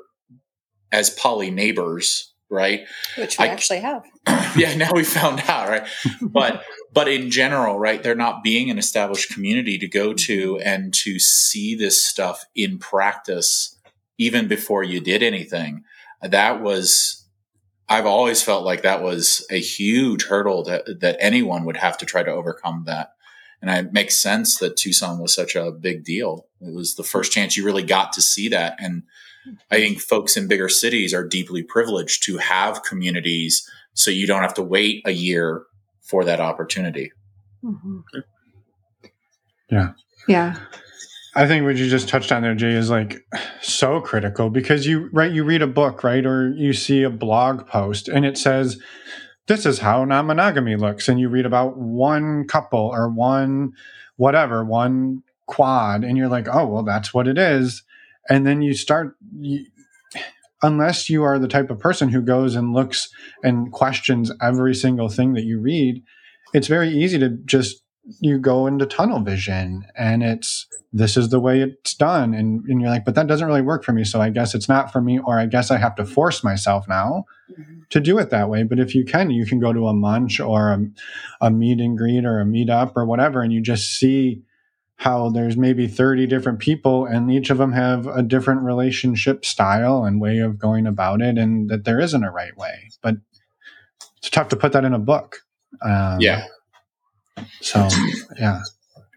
[0.93, 2.87] as poly neighbors, right?
[3.17, 4.05] Which we I, actually have.
[4.57, 5.87] yeah, now we found out, right?
[6.21, 10.67] but but in general, right, there not being an established community to go to mm-hmm.
[10.67, 13.77] and to see this stuff in practice
[14.19, 15.83] even before you did anything,
[16.23, 17.25] that was
[17.89, 22.07] I've always felt like that was a huge hurdle that that anyone would have to
[22.07, 23.15] try to overcome that.
[23.63, 26.47] And it makes sense that Tucson was such a big deal.
[26.61, 28.77] It was the first chance you really got to see that.
[28.79, 29.03] And
[29.71, 34.43] I think folks in bigger cities are deeply privileged to have communities so you don't
[34.43, 35.65] have to wait a year
[36.03, 37.13] for that opportunity.
[37.65, 38.01] Mm-hmm.
[39.71, 39.93] Yeah.
[40.27, 40.57] Yeah.
[41.35, 43.25] I think what you just touched on there, J, is like
[43.61, 47.67] so critical because you right, you read a book, right, or you see a blog
[47.67, 48.81] post and it says,
[49.47, 53.73] This is how non-monogamy looks, and you read about one couple or one
[54.17, 57.85] whatever, one quad, and you're like, Oh, well, that's what it is.
[58.29, 59.67] And then you start you,
[60.63, 63.09] unless you are the type of person who goes and looks
[63.43, 66.03] and questions every single thing that you read,
[66.53, 67.83] it's very easy to just
[68.21, 72.35] you go into tunnel vision and it's this is the way it's done.
[72.35, 74.05] And, and you're like but that doesn't really work for me.
[74.05, 76.89] So i guess it's not for me or i guess i have to force myself
[76.89, 77.81] now mm-hmm.
[77.91, 78.63] to do it that way.
[78.65, 80.87] But if you can you can go to a munch or a,
[81.41, 84.43] a meet and greet or a meetup or whatever and you just see
[85.01, 90.05] how there's maybe 30 different people and each of them have a different relationship style
[90.05, 93.17] and way of going about it and that there isn't a right way but
[94.19, 95.39] it's tough to put that in a book
[95.83, 96.45] um, yeah
[97.61, 97.89] so
[98.39, 98.63] yeah.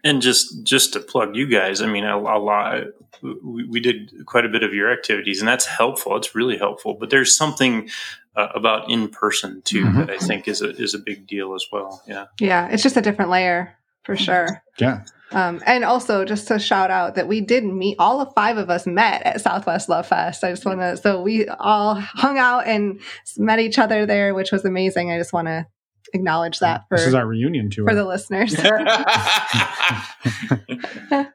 [0.02, 2.84] And just just to plug you guys, I mean, a, a lot.
[3.22, 6.14] We, we, did quite a bit of your activities, and that's helpful.
[6.16, 6.94] It's really helpful.
[6.94, 7.88] But there's something
[8.36, 10.00] uh, about in person too mm-hmm.
[10.00, 12.02] that I think is a is a big deal as well.
[12.06, 12.26] Yeah.
[12.38, 14.62] Yeah, it's just a different layer for sure.
[14.78, 15.04] Yeah.
[15.34, 18.70] Um, and also, just to shout out that we did meet, all of five of
[18.70, 20.44] us met at Southwest Love Fest.
[20.44, 23.00] I just want to, so we all hung out and
[23.36, 25.10] met each other there, which was amazing.
[25.10, 25.66] I just want to
[26.12, 28.54] acknowledge that for this is our reunion tour for the listeners.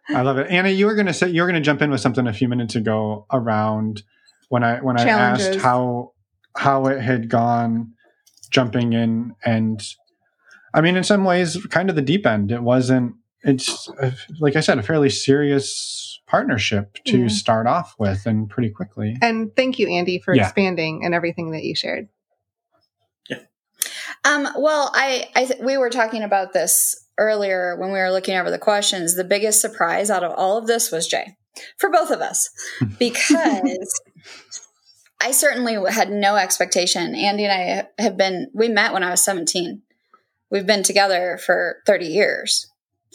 [0.09, 0.69] I love it, Anna.
[0.69, 2.47] You were going to say you were going to jump in with something a few
[2.47, 4.03] minutes ago around
[4.47, 6.13] when I when I asked how
[6.55, 7.93] how it had gone
[8.49, 9.81] jumping in and
[10.73, 12.51] I mean in some ways kind of the deep end.
[12.51, 13.15] It wasn't.
[13.43, 17.27] It's a, like I said, a fairly serious partnership to yeah.
[17.27, 19.17] start off with and pretty quickly.
[19.21, 20.43] And thank you, Andy, for yeah.
[20.43, 22.09] expanding and everything that you shared.
[23.29, 23.39] Yeah.
[24.25, 28.35] Um, well, I, I th- we were talking about this earlier when we were looking
[28.35, 29.15] over the questions.
[29.15, 31.35] The biggest surprise out of all of this was J
[31.77, 32.49] for both of us
[32.99, 34.01] because
[35.21, 37.15] I certainly had no expectation.
[37.15, 37.53] Andy and
[37.97, 39.81] I have been we met when I was 17.
[40.51, 42.67] We've been together for 30 years.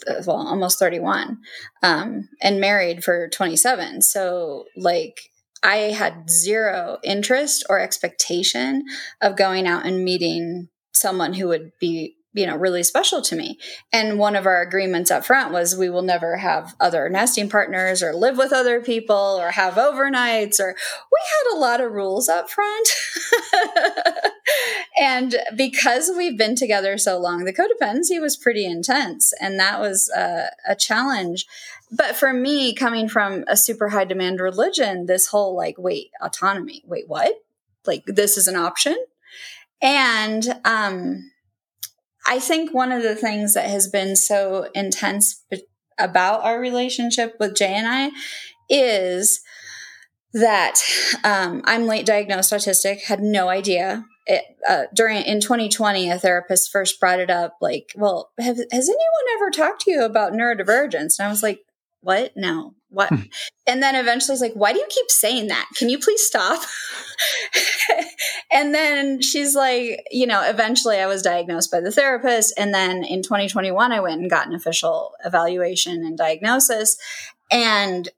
[0.07, 1.37] Uh, well, almost 31.
[1.81, 4.01] Um, and married for 27.
[4.01, 5.31] So like
[5.63, 8.83] I had zero interest or expectation
[9.21, 13.57] of going out and meeting someone who would be you know really special to me.
[13.91, 18.03] And one of our agreements up front was we will never have other nesting partners
[18.03, 20.75] or live with other people or have overnights or
[21.11, 22.89] we had a lot of rules up front.
[24.97, 30.09] And because we've been together so long the codependency was pretty intense and that was
[30.15, 31.45] a, a challenge.
[31.91, 36.83] But for me coming from a super high demand religion this whole like wait autonomy
[36.85, 37.33] wait what?
[37.85, 38.97] Like this is an option?
[39.81, 41.31] And um,
[42.27, 45.43] I think one of the things that has been so intense
[45.97, 48.11] about our relationship with J and I
[48.69, 49.41] is
[50.33, 50.81] that
[51.23, 54.05] um, I'm late diagnosed autistic, had no idea.
[54.25, 58.89] It, uh, during in 2020, a therapist first brought it up, like, "Well, have, has
[58.89, 61.59] anyone ever talked to you about neurodivergence?" And I was like,
[62.01, 62.33] "What?
[62.35, 63.21] No, what?" Hmm.
[63.67, 65.67] and then eventually, it's like, "Why do you keep saying that?
[65.77, 66.63] Can you please stop?"
[68.51, 72.53] and then she's like, you know, eventually I was diagnosed by the therapist.
[72.57, 76.97] And then in 2021, I went and got an official evaluation and diagnosis.
[77.51, 78.09] And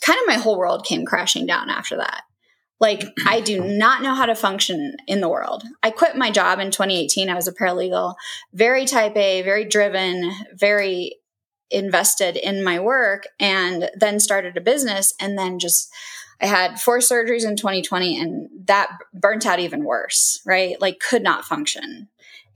[0.00, 2.22] kind of my whole world came crashing down after that.
[2.78, 5.64] Like, I do not know how to function in the world.
[5.82, 7.30] I quit my job in 2018.
[7.30, 8.16] I was a paralegal,
[8.52, 11.16] very type A, very driven, very
[11.70, 15.90] invested in my work, and then started a business and then just
[16.40, 20.80] I had four surgeries in 2020 and that burnt out even worse, right?
[20.80, 22.08] Like could not function.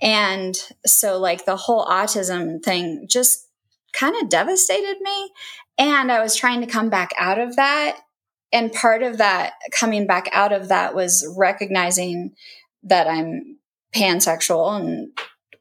[0.03, 0.55] And
[0.87, 3.49] so like the whole autism thing just
[3.93, 5.31] kind of devastated me.
[5.79, 8.01] And I was trying to come back out of that.
[8.53, 12.35] And part of that coming back out of that was recognizing
[12.83, 13.59] that I'm
[13.95, 15.13] pansexual and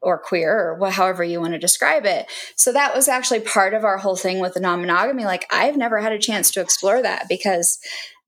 [0.02, 2.26] or queer or however you want to describe it.
[2.56, 5.24] So that was actually part of our whole thing with the non-monogamy.
[5.24, 7.78] Like I've never had a chance to explore that because,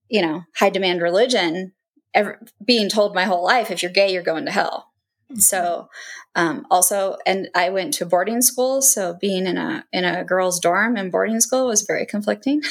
[0.09, 1.73] you know, high demand religion,
[2.15, 4.89] ever, being told my whole life, if you're gay, you're going to hell.
[5.37, 5.89] So,
[6.35, 10.61] um, also, and I went to boarding school, so being in a in a girls'
[10.61, 12.63] dorm in boarding school was very conflicting.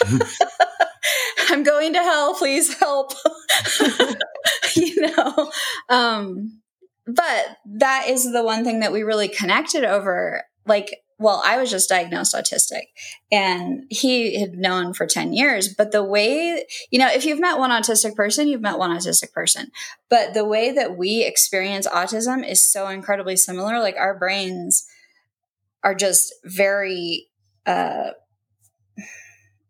[1.50, 2.34] I'm going to hell.
[2.34, 3.12] Please help.
[4.74, 5.50] you know,
[5.88, 6.60] um,
[7.08, 10.44] but that is the one thing that we really connected over.
[10.66, 12.82] Like, well, I was just diagnosed autistic
[13.32, 15.74] and he had known for 10 years.
[15.74, 19.32] But the way, you know, if you've met one autistic person, you've met one autistic
[19.32, 19.70] person.
[20.10, 23.80] But the way that we experience autism is so incredibly similar.
[23.80, 24.86] Like, our brains
[25.82, 27.28] are just very
[27.66, 28.10] uh,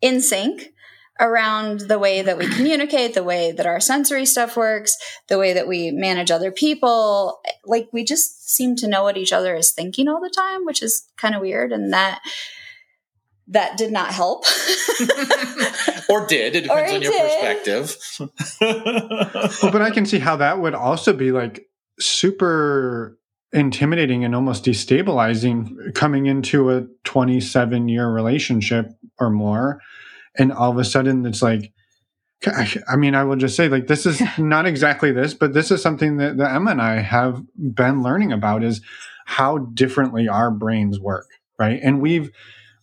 [0.00, 0.72] in sync
[1.20, 4.96] around the way that we communicate, the way that our sensory stuff works,
[5.28, 7.40] the way that we manage other people.
[7.64, 10.82] Like we just seem to know what each other is thinking all the time, which
[10.82, 11.72] is kind of weird.
[11.72, 12.20] And that
[13.48, 14.44] that did not help.
[16.08, 16.54] or did.
[16.54, 17.22] It depends on your did.
[17.22, 17.96] perspective.
[19.62, 21.66] well, but I can see how that would also be like
[21.98, 23.18] super
[23.52, 29.80] intimidating and almost destabilizing coming into a 27 year relationship or more
[30.38, 31.72] and all of a sudden it's like
[32.46, 35.82] I mean, I will just say, like, this is not exactly this, but this is
[35.82, 38.80] something that, that Emma and I have been learning about is
[39.26, 41.26] how differently our brains work,
[41.58, 41.80] right?
[41.82, 42.30] And we've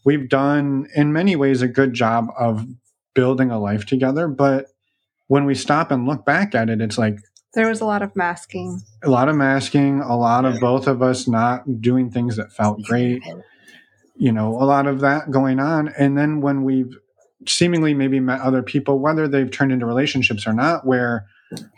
[0.03, 2.68] we've done in many ways a good job of
[3.14, 4.68] building a life together, but
[5.28, 7.18] when we stop and look back at it, it's like
[7.53, 11.01] there was a lot of masking, a lot of masking, a lot of both of
[11.01, 13.24] us not doing things that felt great,
[14.16, 16.95] you know, a lot of that going on, and then when we've
[17.49, 21.27] seemingly maybe met other people, whether they've turned into relationships or not, where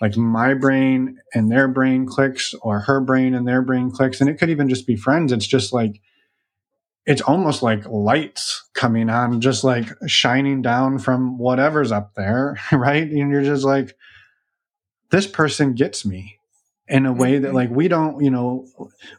[0.02, 4.22] like my brain and their brain clicks or her brain and their brain clicks.
[4.22, 5.32] And it could even just be friends.
[5.32, 6.02] It's just like,
[7.06, 13.04] it's almost like lights coming on, just like shining down from whatever's up there, right?
[13.04, 13.96] And you're just like,
[15.10, 16.38] this person gets me
[16.88, 17.56] in a way that mm-hmm.
[17.56, 18.68] like we don't, you know,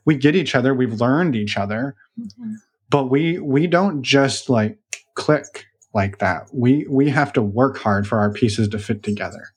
[0.04, 2.54] we get each other, we've learned each other, mm-hmm.
[2.90, 4.78] but we we don't just like
[5.14, 6.48] click like that.
[6.52, 9.48] We we have to work hard for our pieces to fit together.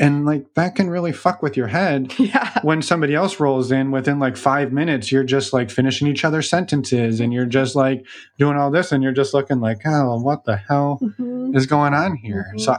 [0.00, 2.12] And like that can really fuck with your head.
[2.18, 2.60] Yeah.
[2.62, 6.50] When somebody else rolls in within like five minutes, you're just like finishing each other's
[6.50, 8.04] sentences and you're just like
[8.38, 11.56] doing all this and you're just looking like, oh, what the hell mm-hmm.
[11.56, 12.48] is going on here?
[12.50, 12.58] Mm-hmm.
[12.58, 12.76] So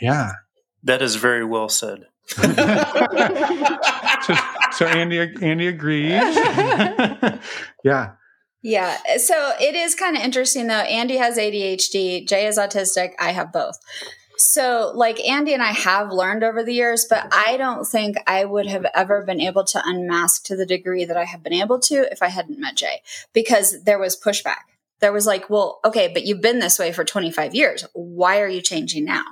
[0.00, 0.32] yeah.
[0.84, 2.06] That is very well said.
[2.26, 2.42] so,
[4.72, 6.10] so Andy Andy agrees.
[7.84, 8.12] yeah.
[8.64, 8.96] Yeah.
[9.18, 10.74] So it is kind of interesting though.
[10.74, 13.78] Andy has ADHD, J is autistic, I have both.
[14.38, 18.44] So, like Andy and I have learned over the years, but I don't think I
[18.44, 21.78] would have ever been able to unmask to the degree that I have been able
[21.80, 23.02] to if I hadn't met J
[23.32, 24.64] because there was pushback.
[25.00, 27.84] There was like, well, okay, but you've been this way for 25 years.
[27.92, 29.24] Why are you changing now?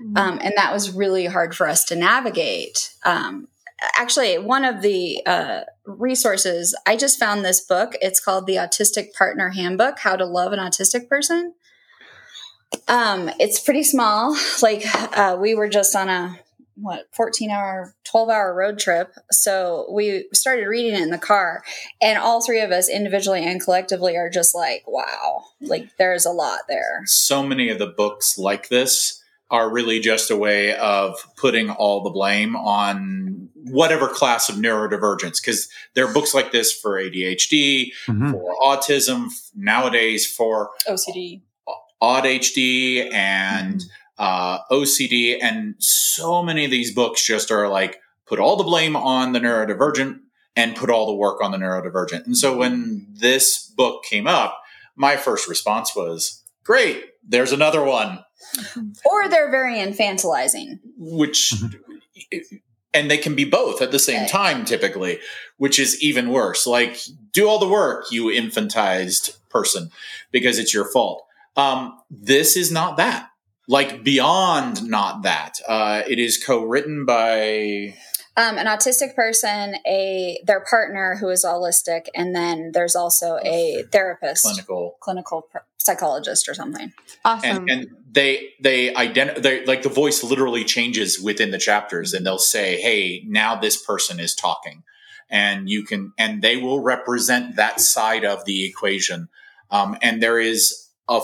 [0.00, 0.16] Mm-hmm.
[0.16, 2.94] Um, and that was really hard for us to navigate.
[3.04, 3.48] Um,
[3.96, 7.94] actually one of the uh, resources i just found this book.
[8.00, 11.54] It's called the autistic partner handbook how to love an autistic person.
[12.88, 14.36] Um, it's pretty small.
[14.62, 14.84] Like
[15.16, 16.38] uh, we were just on a
[16.76, 19.14] what 14 hour 12 hour road trip.
[19.30, 21.62] So we started reading it in the car
[22.02, 25.44] and all three of us individually and collectively are just like wow.
[25.60, 27.02] Like there's a lot there.
[27.04, 32.02] So many of the books like this are really just a way of putting all
[32.02, 37.92] the blame on whatever class of neurodivergence because there are books like this for ADHD,
[38.06, 38.32] mm-hmm.
[38.32, 41.42] for autism, nowadays for OCD,
[42.02, 43.88] ADHD, and mm-hmm.
[44.18, 48.96] uh, OCD, and so many of these books just are like put all the blame
[48.96, 50.20] on the neurodivergent
[50.56, 52.24] and put all the work on the neurodivergent.
[52.24, 54.60] And so when this book came up,
[54.96, 58.24] my first response was, "Great, there's another one."
[59.04, 61.52] Or they're very infantilizing, which
[62.94, 65.18] and they can be both at the same time typically
[65.58, 66.66] which is even worse.
[66.66, 67.00] Like
[67.32, 69.90] do all the work you infantized person
[70.30, 71.24] because it's your fault.
[71.56, 73.30] Um, this is not that.
[73.68, 75.58] Like beyond not that.
[75.66, 77.94] Uh, it is co-written by
[78.36, 83.82] um, an autistic person, a their partner who is allistic, and then there's also a
[83.90, 86.92] therapist, clinical clinical psychologist or something.
[87.24, 87.68] Awesome.
[87.68, 92.24] And, and they they identify they like the voice literally changes within the chapters, and
[92.24, 94.82] they'll say, "Hey, now this person is talking,"
[95.28, 99.28] and you can and they will represent that side of the equation.
[99.70, 101.20] Um, and there is a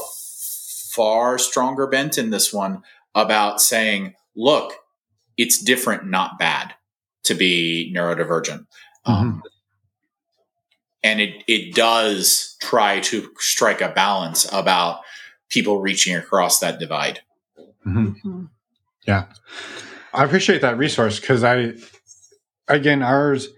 [0.93, 2.83] far stronger bent in this one
[3.15, 4.75] about saying, "Look,
[5.37, 6.75] it's different, not bad."
[7.25, 8.67] to be neurodivergent.
[9.05, 9.43] Um,
[11.03, 15.01] and it, it does try to strike a balance about
[15.53, 17.21] people reaching across that divide.
[17.87, 18.45] Mm-hmm.
[19.07, 19.27] Yeah.
[20.15, 21.75] I appreciate that resource because I,
[22.69, 23.49] again, ours,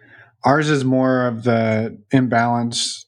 [0.45, 3.07] ours is more of the imbalance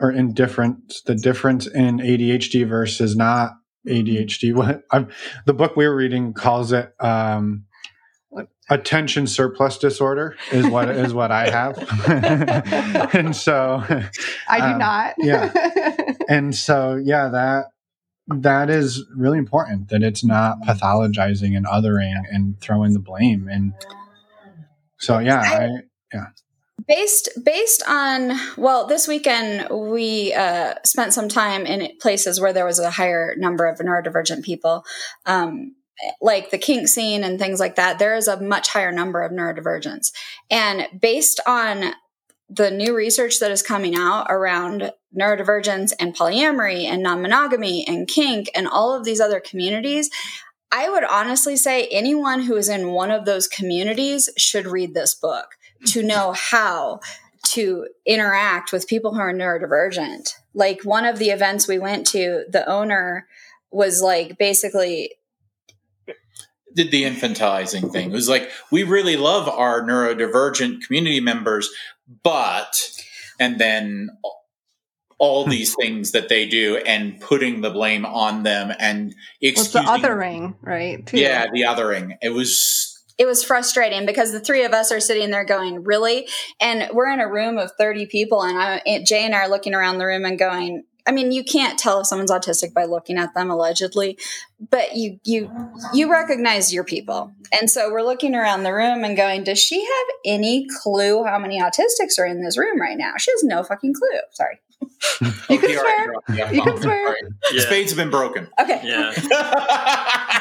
[0.00, 3.52] or indifference, the difference in ADHD versus not
[3.86, 4.54] ADHD.
[4.54, 5.08] What I'm,
[5.46, 7.66] the book we were reading calls it um,
[8.70, 11.76] attention surplus disorder is what is what I have,
[13.14, 13.82] and so
[14.48, 15.14] I do um, not.
[15.18, 15.52] yeah,
[16.28, 17.66] and so yeah, that
[18.28, 23.74] that is really important that it's not pathologizing and othering and throwing the blame and
[24.98, 25.68] so yeah I,
[26.12, 26.26] yeah.
[26.86, 32.66] Based based on well this weekend we uh, spent some time in places where there
[32.66, 34.84] was a higher number of neurodivergent people.
[35.24, 35.76] Um,
[36.20, 39.30] like the kink scene and things like that there is a much higher number of
[39.30, 40.10] neurodivergence
[40.50, 41.94] and based on
[42.48, 48.50] the new research that is coming out around neurodivergence and polyamory and non-monogamy and kink
[48.54, 50.10] and all of these other communities
[50.70, 55.14] i would honestly say anyone who is in one of those communities should read this
[55.14, 57.00] book to know how
[57.44, 60.30] to interact with people who are neurodivergent.
[60.54, 63.26] Like one of the events we went to, the owner
[63.70, 65.12] was like basically
[66.74, 68.10] did the infantilizing thing.
[68.10, 71.70] It was like, we really love our neurodivergent community members,
[72.22, 72.90] but,
[73.38, 74.10] and then
[75.18, 75.50] all hmm.
[75.50, 79.84] these things that they do and putting the blame on them and excusing.
[79.84, 81.06] Well, the othering, right?
[81.06, 81.18] Too.
[81.18, 82.16] Yeah, the othering.
[82.22, 86.28] It was it was frustrating because the three of us are sitting there going, really?
[86.60, 89.74] And we're in a room of 30 people, and I, J and I are looking
[89.74, 93.18] around the room and going, I mean, you can't tell if someone's autistic by looking
[93.18, 94.18] at them allegedly,
[94.70, 95.50] but you you
[95.92, 97.32] you recognize your people.
[97.52, 101.38] And so we're looking around the room and going, does she have any clue how
[101.38, 103.12] many autistics are in this room right now?
[103.18, 104.20] She has no fucking clue.
[104.32, 104.60] Sorry.
[105.50, 106.14] you can swear.
[106.32, 106.50] Yeah.
[106.50, 107.16] You can swear.
[107.52, 107.60] Yeah.
[107.60, 108.48] Spades have been broken.
[108.60, 108.80] Okay.
[108.82, 109.12] Yeah.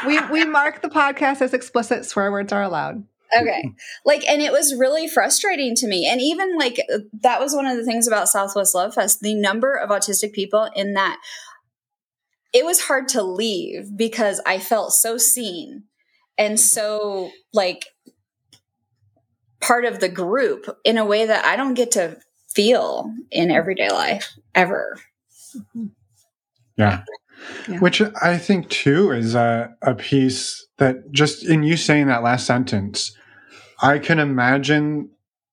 [0.07, 2.05] we we mark the podcast as explicit.
[2.05, 3.03] Swear words are allowed.
[3.39, 3.63] Okay.
[4.05, 6.07] Like, and it was really frustrating to me.
[6.07, 6.79] And even like
[7.21, 9.21] that was one of the things about Southwest Love Fest.
[9.21, 11.17] The number of autistic people in that
[12.53, 15.85] it was hard to leave because I felt so seen
[16.37, 17.87] and so like
[19.59, 22.17] part of the group in a way that I don't get to
[22.53, 24.99] feel in everyday life ever.
[26.77, 27.03] Yeah.
[27.67, 27.79] yeah.
[27.79, 32.45] Which I think too is a, a piece that just in you saying that last
[32.45, 33.15] sentence,
[33.83, 35.09] I can imagine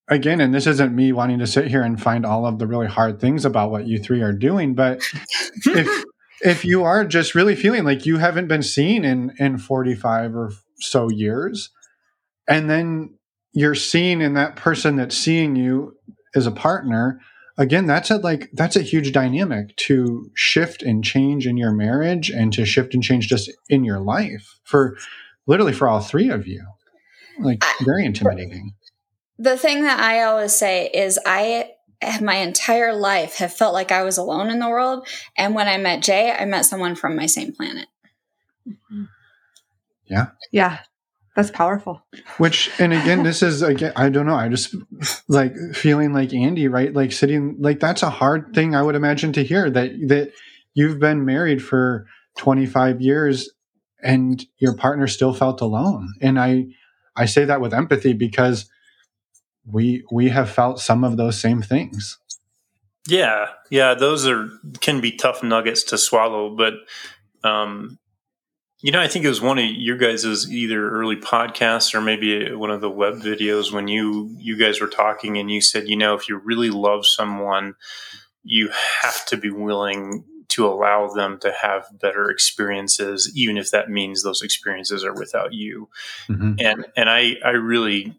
[0.09, 2.87] again, and this isn't me wanting to sit here and find all of the really
[2.87, 5.03] hard things about what you three are doing, but
[5.67, 6.05] if
[6.43, 10.53] if you are just really feeling like you haven't been seen in in 45 or
[10.81, 11.71] so years,
[12.49, 13.19] and then
[13.53, 15.97] you're seeing in that person that's seeing you
[16.35, 17.21] as a partner
[17.59, 22.31] again that's a like that's a huge dynamic to shift and change in your marriage
[22.31, 24.97] and to shift and change just in your life for
[25.49, 26.65] literally for all three of you
[27.39, 28.75] like very intimidating
[29.39, 31.71] the thing that i always say is i
[32.21, 35.07] my entire life have felt like i was alone in the world
[35.37, 37.87] and when i met J i met someone from my same planet
[38.67, 39.05] mm-hmm.
[40.07, 40.79] yeah yeah
[41.37, 42.03] that's powerful.
[42.39, 44.35] Which, and again, this is again, I don't know.
[44.35, 44.75] I just
[45.29, 46.93] like feeling like Andy, right?
[46.93, 50.33] Like sitting, like that's a hard thing I would imagine to hear that that
[50.75, 52.07] you've been married for
[52.39, 53.51] 25 years
[54.03, 56.13] and your partner still felt alone.
[56.21, 56.67] And I,
[57.17, 58.71] I say that with empathy because
[59.67, 62.19] we we have felt some of those same things.
[63.09, 64.49] Yeah, yeah, those are
[64.81, 66.75] can be tough nuggets to swallow, but
[67.43, 67.99] um,
[68.83, 72.55] you know, I think it was one of your guys's either early podcasts or maybe
[72.55, 75.97] one of the web videos when you you guys were talking and you said, you
[75.97, 77.75] know, if you really love someone,
[78.43, 78.71] you
[79.03, 84.23] have to be willing to allow them to have better experiences, even if that means
[84.23, 85.89] those experiences are without you.
[86.29, 86.55] Mm-hmm.
[86.59, 88.15] And and I I really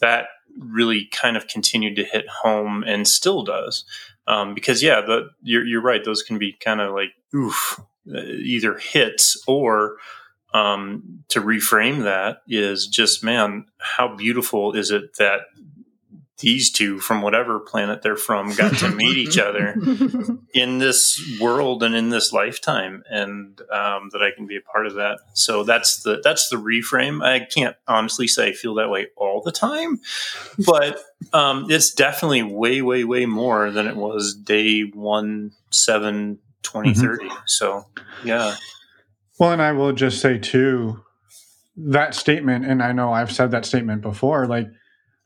[0.00, 0.26] that
[0.58, 3.84] really kind of continued to hit home and still does.
[4.26, 6.04] Um, because yeah, the, you're, you're right.
[6.04, 7.80] Those can be kind of like, oof,
[8.12, 9.98] uh, either hits or
[10.52, 15.40] um, to reframe that is just man how beautiful is it that
[16.38, 19.74] these two from whatever planet they're from got to meet each other
[20.54, 24.86] in this world and in this lifetime and um, that i can be a part
[24.86, 28.90] of that so that's the that's the reframe i can't honestly say i feel that
[28.90, 29.98] way all the time
[30.66, 30.98] but
[31.32, 37.24] um, it's definitely way way way more than it was day one seven 2030.
[37.24, 37.36] Mm-hmm.
[37.46, 37.86] So,
[38.24, 38.56] yeah.
[39.38, 41.02] Well, and I will just say too,
[41.76, 44.66] that statement, and I know I've said that statement before, like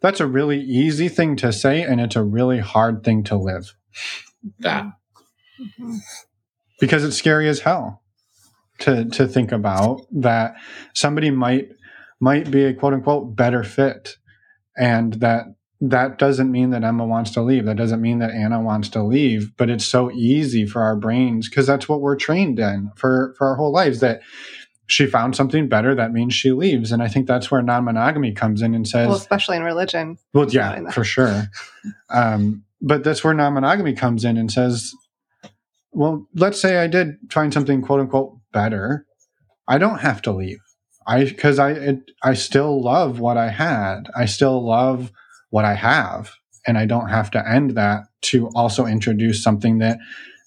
[0.01, 3.74] that's a really easy thing to say and it's a really hard thing to live.
[4.61, 4.86] That.
[6.80, 8.03] Because it's scary as hell
[8.78, 10.55] to to think about that
[10.94, 11.68] somebody might
[12.18, 14.16] might be a quote unquote better fit
[14.76, 15.44] and that
[15.82, 17.64] that doesn't mean that Emma wants to leave.
[17.64, 21.48] That doesn't mean that Anna wants to leave but it's so easy for our brains
[21.48, 24.20] because that's what we're trained in for for our whole lives that
[24.91, 28.61] she found something better that means she leaves and i think that's where non-monogamy comes
[28.61, 30.18] in and says well, especially in religion.
[30.34, 31.45] well, yeah, for sure.
[32.11, 34.93] Um, but that's where non-monogamy comes in and says,
[35.93, 39.07] "Well, let's say I did find something quote unquote better.
[39.68, 40.59] I don't have to leave.
[41.07, 44.05] I because I it, I still love what I had.
[44.16, 45.12] I still love
[45.51, 46.32] what I have,
[46.66, 49.99] and I don't have to end that to also introduce something that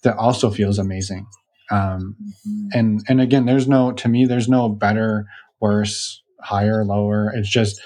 [0.04, 1.26] that also feels amazing.
[1.72, 2.16] Um,
[2.74, 5.26] and and again, there's no to me, there's no better,
[5.60, 7.32] worse, higher, lower.
[7.36, 7.82] It's just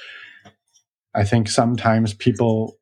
[1.14, 2.78] I think sometimes people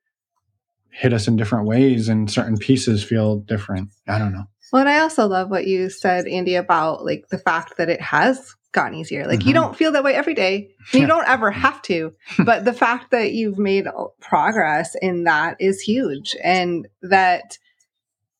[0.91, 3.89] hit us in different ways and certain pieces feel different.
[4.07, 4.45] I don't know.
[4.71, 8.01] Well, and I also love what you said, Andy, about like the fact that it
[8.01, 9.25] has gotten easier.
[9.27, 9.55] Like you Mhm.
[9.55, 10.69] don't feel that way every day.
[10.91, 12.13] and You don't ever have to.
[12.45, 13.87] but the fact that you've made
[14.21, 16.35] progress in that is huge.
[16.43, 17.57] And that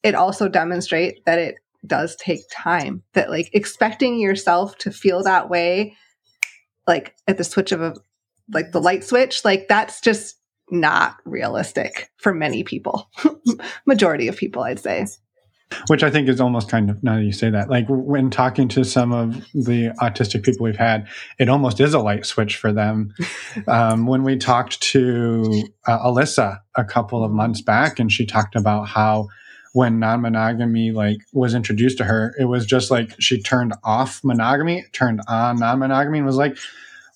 [0.04, 1.56] it also demonstrates that it
[1.88, 3.04] does take time.
[3.14, 5.96] That like expecting yourself to feel that way,
[6.88, 7.96] like at the switch of a
[8.54, 10.38] like the light switch, like that's just
[10.70, 13.10] not realistic for many people.
[13.86, 15.06] Majority of people, I'd say.
[15.88, 18.68] Which I think is almost kind of now that you say that, like when talking
[18.70, 21.08] to some of the autistic people we've had,
[21.40, 23.14] it almost is a light switch for them.
[23.68, 28.56] um, when we talked to uh, Alyssa a couple of months back, and she talked
[28.56, 29.28] about how
[29.76, 34.86] when non-monogamy like was introduced to her, it was just like she turned off monogamy,
[34.94, 36.58] turned on non-monogamy, and was like,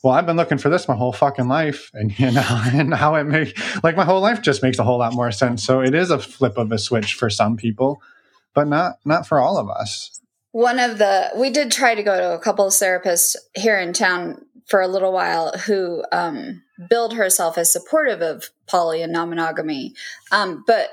[0.03, 3.15] well, I've been looking for this my whole fucking life, and you know, and how
[3.15, 5.63] it makes like my whole life just makes a whole lot more sense.
[5.63, 8.01] So it is a flip of a switch for some people,
[8.53, 10.19] but not not for all of us.
[10.51, 13.93] One of the we did try to go to a couple of therapists here in
[13.93, 19.93] town for a little while who um, billed herself as supportive of poly and non-monogamy,
[20.33, 20.89] um, but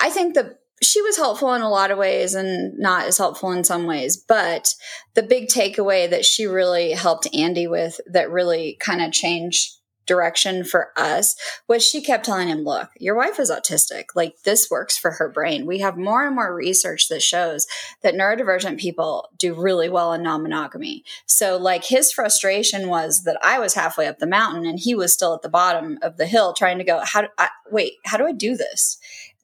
[0.00, 3.52] I think that she was helpful in a lot of ways and not as helpful
[3.52, 4.16] in some ways.
[4.16, 4.74] But
[5.14, 10.64] the big takeaway that she really helped Andy with that really kind of changed direction
[10.64, 11.36] for us
[11.68, 14.04] was she kept telling him, look, your wife is autistic.
[14.16, 15.66] Like this works for her brain.
[15.66, 17.66] We have more and more research that shows
[18.02, 21.04] that neurodivergent people do really well in non-monogamy.
[21.26, 25.12] So like his frustration was that I was halfway up the mountain and he was
[25.12, 28.16] still at the bottom of the hill trying to go, how do I wait, how
[28.16, 28.98] do I do this?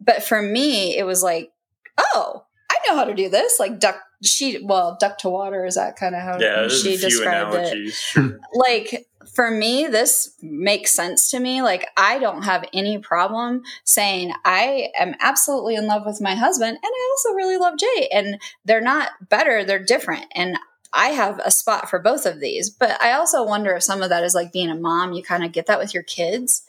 [0.05, 1.51] But for me, it was like,
[1.99, 3.59] oh, I know how to do this.
[3.59, 6.99] Like duck she well, duck to water is that kind of how Yeah, she a
[6.99, 7.99] few described it analogies.
[7.99, 8.41] Sure.
[8.55, 14.33] like for me this makes sense to me like i don't have any problem saying
[14.45, 18.41] i am absolutely in love with my husband and i also really love J and
[18.65, 20.57] they're not better they're different and
[20.93, 24.11] i have a spot for both of these but i also wonder if some of
[24.11, 26.63] that is like being a mom you kind of get that with your kids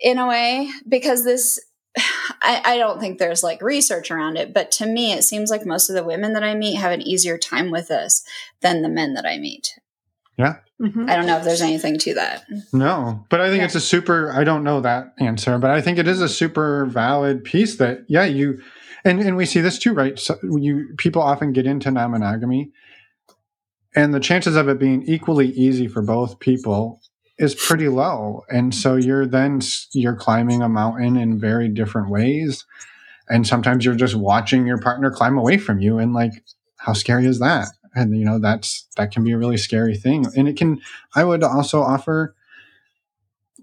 [0.00, 1.60] in a way because this
[2.42, 5.64] I, I don't think there's like research around it, but to me, it seems like
[5.64, 8.24] most of the women that I meet have an easier time with this
[8.60, 9.78] than the men that I meet.
[10.38, 11.08] Mhm.
[11.08, 12.44] I don't know if there's anything to that.
[12.72, 13.66] No, but I think Yeah.
[13.66, 14.32] it's a super.
[14.32, 18.00] I don't know that answer, but I think it is a super valid piece that
[18.08, 18.60] yeah you,
[19.04, 20.18] and and we see this too, right?
[20.18, 22.72] So you people often get into non-monogamy,
[23.94, 27.00] and the chances of it being equally easy for both people
[27.38, 29.60] is pretty low, and so you're then
[29.92, 32.64] you're climbing a mountain in very different ways,
[33.28, 36.32] and sometimes you're just watching your partner climb away from you, and like
[36.76, 37.68] how scary is that?
[37.94, 40.80] And you know that's that can be a really scary thing, and it can.
[41.14, 42.34] I would also offer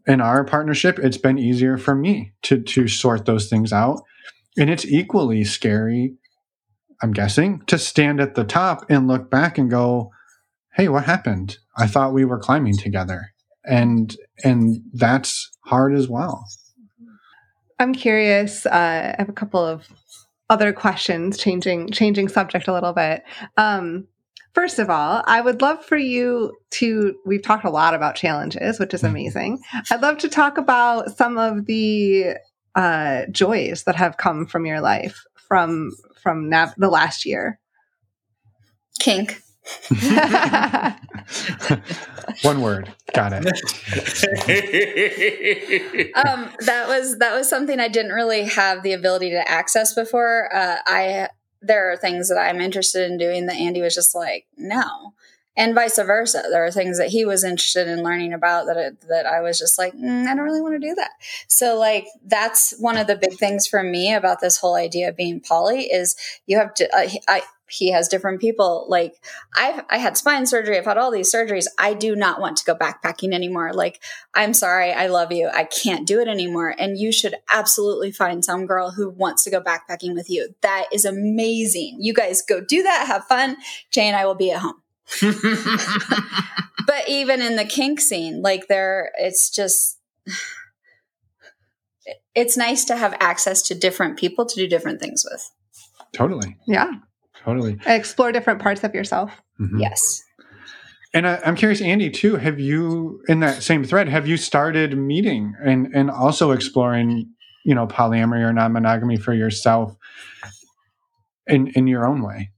[0.08, 4.02] in our partnership, it's been easier for me to to sort those things out,
[4.58, 6.16] and it's equally scary.
[7.02, 10.12] I'm guessing to stand at the top and look back and go,
[10.76, 11.58] "Hey, what happened?
[11.78, 13.34] I thought we were climbing together,"
[13.66, 16.46] and and that's hard as well.
[17.80, 18.66] I'm curious.
[18.66, 19.88] Uh, I have a couple of
[20.50, 23.24] other questions, changing changing subject a little bit.
[23.58, 24.08] Um,
[24.54, 27.16] first of all, I would love for you to.
[27.26, 29.62] We've talked a lot about challenges, which is amazing.
[29.90, 32.36] I'd love to talk about some of the
[32.76, 35.92] uh, joys that have come from your life from
[36.22, 37.60] from nav- the last year.
[39.00, 39.42] Kink.
[42.42, 43.46] One word, got it.
[46.16, 50.50] um, that was that was something I didn't really have the ability to access before.
[50.54, 51.30] Uh, I
[51.62, 55.14] there are things that I'm interested in doing that Andy was just like no,
[55.56, 56.44] and vice versa.
[56.50, 59.60] There are things that he was interested in learning about that it, that I was
[59.60, 61.12] just like, mm, I don't really want to do that.
[61.48, 65.18] So like that's one of the big things for me about this whole idea of
[65.18, 66.16] being poly is
[66.48, 66.96] you have to.
[66.96, 68.86] Uh, I he has different people.
[68.90, 69.16] Like
[69.56, 70.78] I've I had spine surgery.
[70.78, 71.66] I've had all these surgeries.
[71.78, 73.74] I do not want to go backpacking anymore.
[73.74, 74.02] Like
[74.34, 74.92] I'm sorry.
[74.92, 75.50] I love you.
[75.52, 76.76] I can't do it anymore.
[76.78, 80.54] And you should absolutely find some girl who wants to go backpacking with you.
[80.62, 81.98] That is amazing.
[82.00, 83.08] You guys go do that.
[83.08, 83.58] Have fun.
[83.90, 84.82] J and I will be at home.
[86.88, 90.00] but even in the kink scene, like there, it's just,
[92.34, 95.52] it's nice to have access to different people to do different things with.
[96.14, 96.58] Totally.
[96.66, 96.92] Yeah.
[97.44, 97.78] Totally.
[97.86, 99.42] Explore different parts of yourself.
[99.60, 99.80] Mhm.
[99.80, 100.24] Yes.
[101.14, 102.36] And I, I'm curious, Andy, too.
[102.38, 107.30] Have you, in that same thread, have you started meeting and and also exploring,
[107.66, 109.96] you know, polyamory or non-monogamy for yourself
[111.48, 112.52] in in your own way?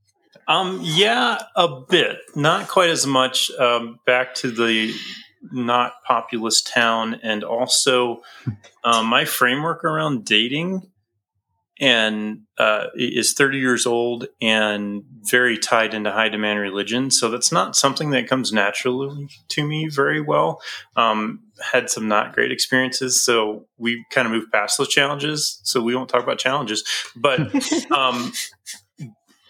[0.47, 2.17] Um, yeah, a bit.
[2.35, 3.49] Not quite as much.
[3.51, 4.93] Um, back to the
[5.51, 8.21] not populous town, and also
[8.83, 10.83] um, my framework around dating,
[11.79, 17.11] and uh, is thirty years old and very tied into high demand religion.
[17.11, 20.61] So that's not something that comes naturally to me very well.
[20.95, 21.39] Um,
[21.71, 25.59] had some not great experiences, so we kind of moved past those challenges.
[25.63, 26.83] So we won't talk about challenges,
[27.15, 27.39] but.
[27.91, 28.31] Um,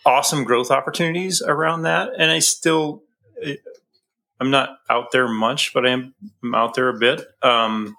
[0.05, 3.03] awesome growth opportunities around that and i still
[4.39, 6.13] i'm not out there much but i am
[6.43, 7.95] I'm out there a bit um,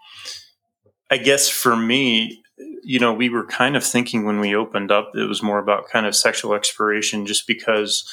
[1.10, 2.43] i guess for me
[2.82, 5.88] you know we were kind of thinking when we opened up it was more about
[5.88, 8.08] kind of sexual exploration just because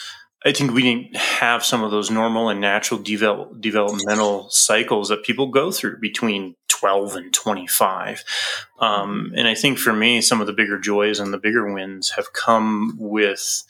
[0.46, 5.24] i think we didn't have some of those normal and natural develop, developmental cycles that
[5.24, 8.24] people go through between 12 and 25
[8.80, 12.12] um, and i think for me some of the bigger joys and the bigger wins
[12.12, 13.64] have come with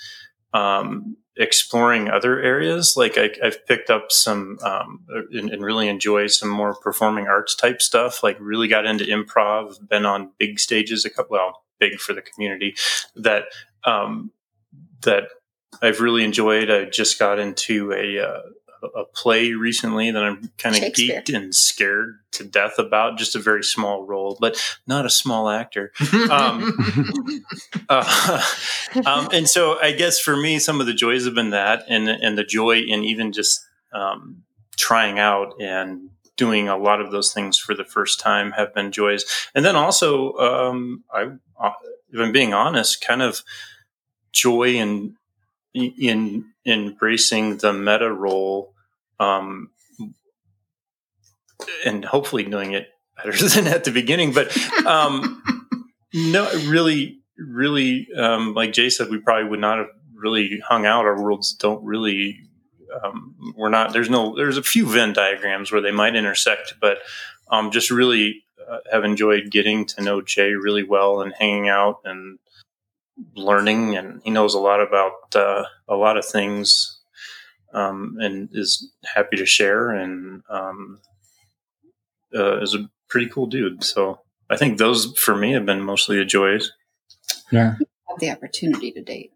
[0.53, 2.95] um, exploring other areas.
[2.97, 7.55] Like I, have picked up some um, and, and, really enjoy some more performing arts
[7.55, 8.23] type stuff.
[8.23, 9.87] Like really got into improv.
[9.87, 11.37] Been on big stages a couple.
[11.37, 12.75] Well, big for the community.
[13.15, 13.45] That
[13.85, 14.31] um,
[15.01, 15.25] that
[15.81, 16.69] I've really enjoyed.
[16.69, 18.41] I just got into a uh,
[18.83, 23.17] a play recently that I'm kind of geeked and scared to death about.
[23.17, 25.91] Just a very small role, but not a small actor.
[26.29, 26.77] Um,
[27.89, 28.43] uh,
[29.05, 32.09] um, and so I guess for me, some of the joys have been that, and
[32.09, 34.43] and the joy in even just um,
[34.77, 38.91] trying out and doing a lot of those things for the first time have been
[38.91, 39.25] joys.
[39.53, 41.29] And then also, um, I,
[41.59, 41.71] uh,
[42.11, 43.43] if I'm being honest, kind of
[44.31, 45.17] joy in
[45.73, 48.73] in embracing the meta role
[49.19, 49.69] um,
[51.85, 54.55] and hopefully doing it better than at the beginning but
[54.85, 55.41] um,
[56.13, 61.05] no really really um, like J said we probably would not have really hung out.
[61.05, 62.41] Our worlds don't really
[63.03, 66.99] um, we're not there's no there's a few venn diagrams where they might intersect but
[67.49, 72.01] um, just really uh, have enjoyed getting to know J really well and hanging out
[72.05, 72.39] and
[73.35, 76.99] learning, and he knows a lot about uh, a lot of things,
[77.73, 80.99] um, and is happy to share, and um,
[82.35, 83.83] uh, is a pretty cool dude.
[83.83, 86.71] So I think those for me have been mostly the joys.
[87.51, 87.75] Yeah,
[88.07, 89.31] have the opportunity to date.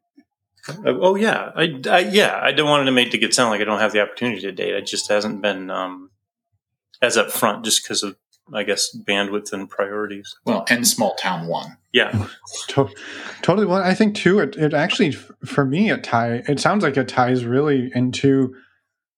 [0.67, 3.65] Uh, oh yeah, I, I, yeah I don't want to make it sound like I
[3.65, 4.73] don't have the opportunity to date.
[4.73, 6.09] It just hasn't been um,
[7.01, 8.15] as upfront just because of
[8.53, 10.35] I guess bandwidth and priorities.
[10.45, 11.77] Well, and small town one.
[11.91, 12.27] Yeah,
[12.69, 12.93] to-
[13.41, 13.65] totally.
[13.65, 14.39] Well, I think too.
[14.39, 16.43] It, it actually, for me, it tie.
[16.47, 18.53] It sounds like it ties really into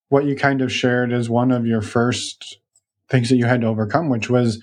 [0.08, 2.58] what you kind of shared as one of your first
[3.10, 4.62] things that you had to overcome, which was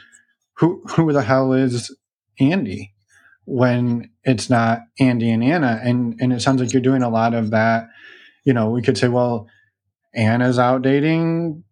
[0.54, 1.96] who who the hell is
[2.40, 2.94] Andy
[3.46, 7.34] when it's not Andy and Anna, and and it sounds like you're doing a lot
[7.34, 7.88] of that.
[8.44, 9.48] You know, we could say, well,
[10.14, 11.64] Anna's out dating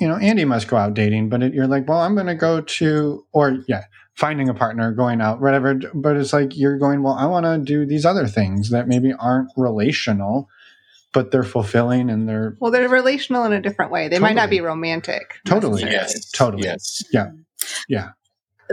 [0.00, 2.34] you know, Andy must go out dating, but it, you're like, well, I'm going to
[2.34, 5.74] go to, or yeah, finding a partner, going out, whatever.
[5.94, 9.12] But it's like you're going, well, I want to do these other things that maybe
[9.12, 10.48] aren't relational,
[11.12, 14.08] but they're fulfilling and they're well, they're relational in a different way.
[14.08, 14.34] They totally.
[14.34, 15.34] might not be romantic.
[15.46, 15.82] Totally.
[15.82, 16.30] Yes.
[16.30, 16.64] Totally.
[16.64, 17.02] Yes.
[17.12, 17.30] Yeah.
[17.88, 18.10] Yeah.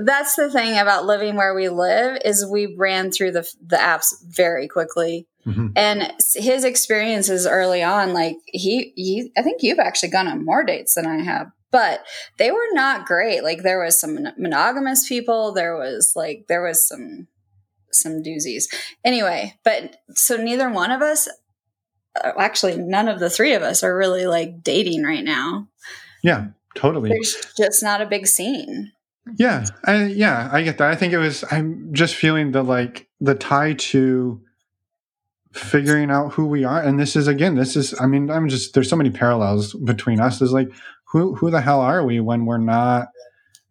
[0.04, 4.14] That's the thing about living where we live is we ran through the the apps
[4.24, 5.28] very quickly.
[5.46, 5.68] Mm-hmm.
[5.76, 10.64] And his experiences early on, like he, he, I think you've actually gone on more
[10.64, 12.06] dates than I have, but
[12.38, 13.44] they were not great.
[13.44, 15.54] Like there was some monogamous people.
[15.54, 17.28] There was like, there was some,
[17.92, 18.66] some doozies.
[19.04, 21.28] Anyway, but so neither one of us,
[22.24, 25.68] uh, actually none of the three of us are really like dating right now.
[26.22, 27.10] Yeah, totally.
[27.10, 28.92] There's just not a big scene.
[29.38, 30.90] Yeah, I, yeah, I get that.
[30.90, 31.44] I think it was.
[31.52, 34.42] I'm just feeling the like the tie to
[35.54, 36.82] figuring out who we are.
[36.82, 40.20] And this is again, this is I mean, I'm just there's so many parallels between
[40.20, 40.42] us.
[40.42, 40.70] Is like
[41.12, 43.10] who who the hell are we when we're not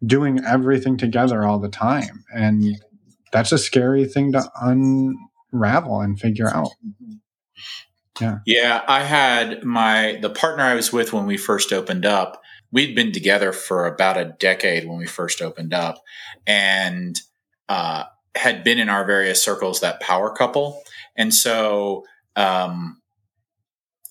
[0.05, 2.23] doing everything together all the time?
[2.33, 2.63] And
[3.31, 6.69] that's a scary thing to unravel and figure out.
[8.19, 8.39] Yeah.
[8.45, 8.83] Yeah.
[8.87, 12.38] I had my, the partner I was with when we first opened up,
[12.71, 16.01] we'd been together for about a decade when we first opened up
[16.45, 17.19] and,
[17.67, 18.03] uh,
[18.35, 20.83] had been in our various circles that power couple.
[21.15, 22.05] And so,
[22.35, 23.01] um,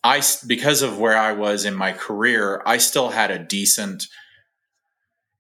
[0.05, 4.07] I, because of where I was in my career, I still had a decent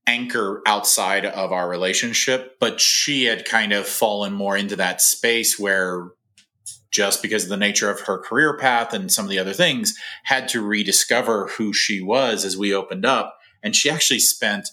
[0.07, 5.59] anchor outside of our relationship, but she had kind of fallen more into that space
[5.59, 6.09] where
[6.91, 9.97] just because of the nature of her career path and some of the other things,
[10.25, 13.39] had to rediscover who she was as we opened up.
[13.63, 14.71] And she actually spent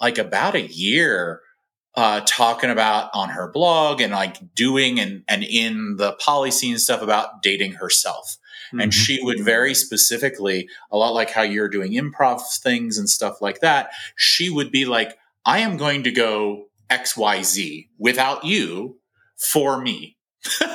[0.00, 1.40] like about a year
[1.94, 6.78] uh, talking about on her blog and like doing and, and in the poly scene
[6.78, 8.36] stuff about dating herself.
[8.68, 8.80] Mm-hmm.
[8.80, 13.40] And she would very specifically, a lot like how you're doing improv things and stuff
[13.40, 18.98] like that, she would be like, I am going to go XYZ without you
[19.36, 20.15] for me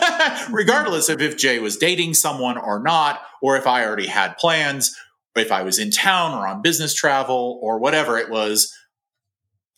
[0.51, 4.95] regardless of if J was dating someone or not, or if I already had plans,
[5.36, 8.76] if I was in town or on business travel or whatever it was,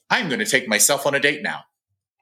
[0.09, 1.61] I'm going to take myself on a date now.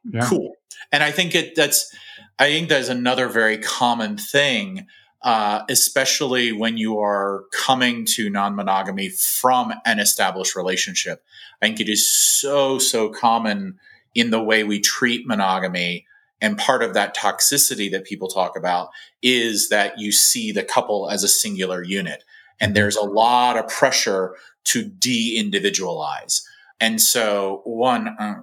[0.04, 0.26] Yeah.
[0.28, 0.54] Cool.
[0.92, 1.94] And I think it that's
[2.40, 4.88] I think that's another very common thing,
[5.24, 11.24] uh, especially when you are coming to non-monogamy from an established relationship.
[11.62, 13.80] I think it is so so common
[14.16, 16.06] in the way we treat monogamy
[16.42, 18.90] and part of that toxicity that people talk about
[19.22, 22.24] is that you see the couple as a singular unit.
[22.60, 24.36] And there's a lot of pressure
[24.66, 26.46] to de individualize.
[26.80, 28.42] And so, one, uh,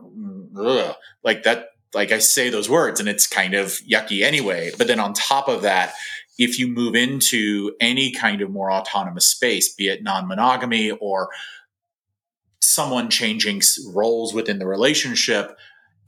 [0.57, 4.71] ugh, like that, like I say those words and it's kind of yucky anyway.
[4.79, 5.95] But then on top of that,
[6.39, 11.31] if you move into any kind of more autonomous space, be it non monogamy or
[12.61, 15.57] someone changing roles within the relationship,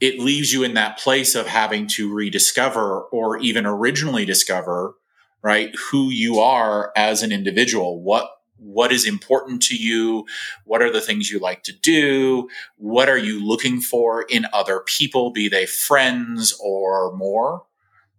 [0.01, 4.95] it leaves you in that place of having to rediscover or even originally discover
[5.43, 8.01] right who you are as an individual.
[8.01, 10.25] What what is important to you?
[10.65, 12.49] What are the things you like to do?
[12.77, 17.63] What are you looking for in other people be they friends or more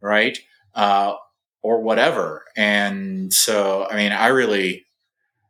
[0.01, 0.37] right?
[0.74, 1.14] Uh,
[1.62, 2.45] or whatever.
[2.57, 4.85] And so i mean i really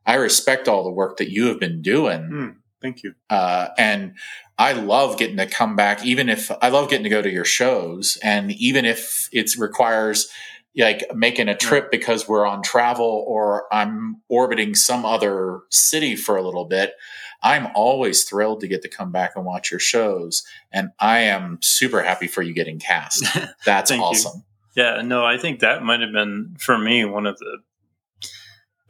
[0.07, 2.21] i respect all the work that you have been doing.
[2.23, 4.15] Mm, thank you uh, and
[4.59, 7.45] I love getting to come back, even if I love getting to go to your
[7.45, 10.29] shows, and even if it requires
[10.77, 16.37] like making a trip because we're on travel or I'm orbiting some other city for
[16.37, 16.93] a little bit.
[17.43, 21.59] I'm always thrilled to get to come back and watch your shows, and I am
[21.61, 23.25] super happy for you getting cast.
[23.67, 24.45] That's awesome.
[24.77, 24.83] You.
[24.85, 27.59] Yeah, no, I think that might have been for me one of the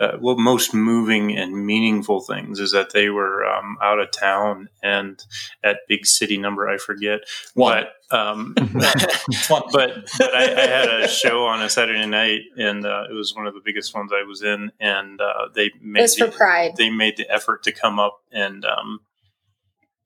[0.02, 4.68] uh, what most moving and meaningful things is that they were um, out of town
[4.82, 5.24] and
[5.62, 7.20] at big city number I forget
[7.54, 7.84] One.
[8.10, 8.54] but um,
[9.48, 13.32] but but I, I, had a show on a Saturday night and uh, it was
[13.34, 16.72] one of the biggest ones I was in and uh, they made the, for pride
[16.76, 19.00] they made the effort to come up and um,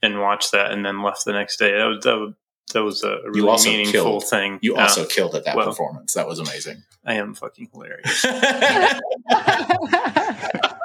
[0.03, 2.35] and watch that and then left the next day that was, that was
[2.73, 4.59] that was a really meaningful killed, thing.
[4.63, 6.15] You also uh, killed at that well, performance.
[6.15, 6.83] That was amazing.
[7.05, 8.25] I am fucking hilarious.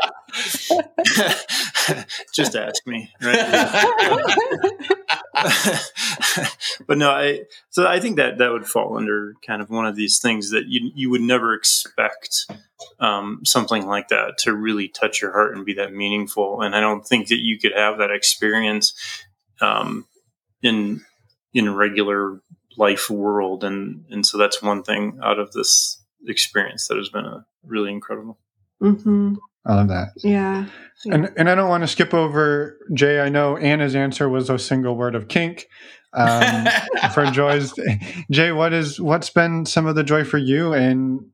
[2.34, 3.86] Just ask me, right?
[6.88, 9.96] but no, I so I think that that would fall under kind of one of
[9.96, 12.52] these things that you you would never expect
[13.00, 16.62] um, something like that to really touch your heart and be that meaningful.
[16.62, 18.94] And I don't think that you could have that experience
[19.60, 20.06] um,
[20.62, 21.02] in
[21.54, 22.41] in a regular
[22.78, 23.64] life world.
[23.64, 27.91] And and so that's one thing out of this experience that has been a really
[27.91, 28.38] incredible.
[28.82, 29.36] Mm-hmm.
[29.66, 30.10] i love that.
[30.18, 30.66] Yeah.
[31.06, 31.14] yeah.
[31.14, 34.58] And and i don't want to skip over J i know anna's answer was a
[34.58, 35.68] single word of kink.
[36.14, 36.68] Um,
[37.14, 37.74] for joys
[38.32, 41.30] J what is what's been some of the joy for you in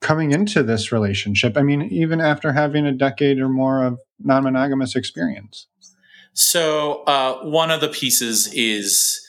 [0.00, 1.56] coming into this relationship?
[1.56, 5.66] I mean even after having a decade or more of non-monogamous experience.
[6.32, 9.26] So uh, one of the pieces is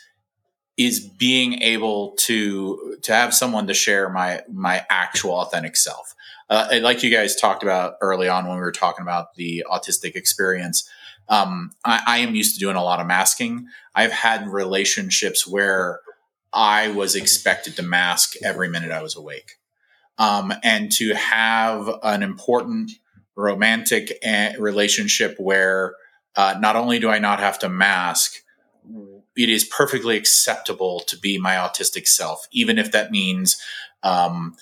[0.77, 6.15] is being able to to have someone to share my my actual authentic self.
[6.49, 10.15] Uh, like you guys talked about early on when we were talking about the autistic
[10.15, 10.89] experience.
[11.29, 13.67] Um, I, I am used to doing a lot of masking.
[13.95, 16.01] I've had relationships where
[16.51, 19.53] I was expected to mask every minute I was awake.
[20.17, 22.91] Um, and to have an important
[23.35, 25.95] romantic eh, relationship where
[26.35, 28.43] uh, not only do I not have to mask,
[29.43, 33.61] it is perfectly acceptable to be my autistic self, even if that means
[34.03, 34.55] um,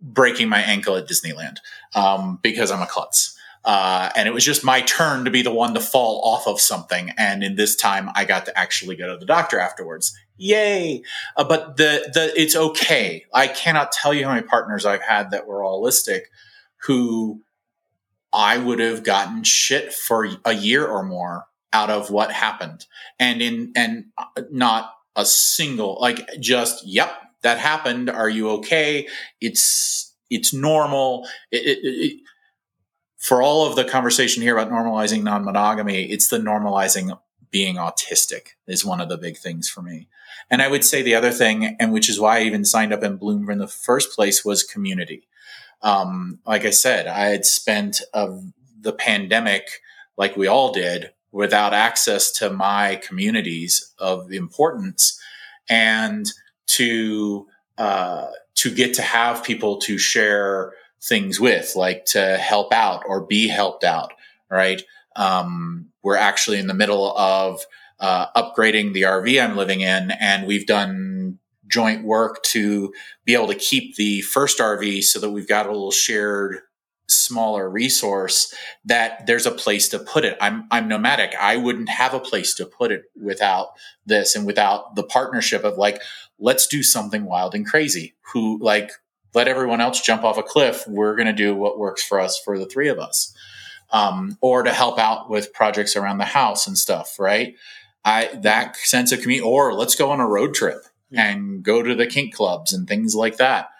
[0.00, 1.58] breaking my ankle at Disneyland
[1.94, 3.36] um, because I'm a klutz.
[3.64, 6.60] Uh, and it was just my turn to be the one to fall off of
[6.60, 7.10] something.
[7.18, 10.16] And in this time, I got to actually go to the doctor afterwards.
[10.36, 11.02] Yay!
[11.36, 13.26] Uh, but the the it's okay.
[13.34, 16.22] I cannot tell you how many partners I've had that were allistic,
[16.84, 17.42] who
[18.32, 22.86] I would have gotten shit for a year or more out of what happened,
[23.18, 24.06] and in and
[24.50, 27.10] not a single like just yep
[27.42, 28.10] that happened.
[28.10, 29.08] Are you okay?
[29.40, 31.26] It's it's normal.
[31.50, 32.20] It, it, it,
[33.16, 37.18] for all of the conversation here about normalizing non-monogamy, it's the normalizing
[37.50, 40.08] being autistic is one of the big things for me.
[40.50, 43.02] And I would say the other thing, and which is why I even signed up
[43.02, 45.26] in Bloom in the first place, was community.
[45.82, 49.80] Um, like I said, I had spent the pandemic,
[50.16, 55.20] like we all did, without access to my communities of importance,
[55.68, 56.26] and
[56.66, 63.04] to uh, to get to have people to share things with, like to help out
[63.06, 64.12] or be helped out,
[64.50, 64.82] right?
[65.14, 67.60] Um, we're actually in the middle of
[68.00, 72.92] uh, upgrading the RV I'm living in, and we've done joint work to
[73.24, 76.60] be able to keep the first RV so that we've got a little shared
[77.08, 78.54] smaller resource
[78.84, 80.36] that there's a place to put it.
[80.40, 81.34] I'm I'm nomadic.
[81.40, 83.68] I wouldn't have a place to put it without
[84.06, 86.02] this and without the partnership of like
[86.38, 88.14] let's do something wild and crazy.
[88.32, 88.92] Who like
[89.34, 90.84] let everyone else jump off a cliff.
[90.86, 93.34] We're going to do what works for us for the three of us.
[93.90, 97.54] Um, or to help out with projects around the house and stuff, right?
[98.04, 100.78] I that sense of community, or let's go on a road trip
[101.12, 103.70] and go to the kink clubs and things like that.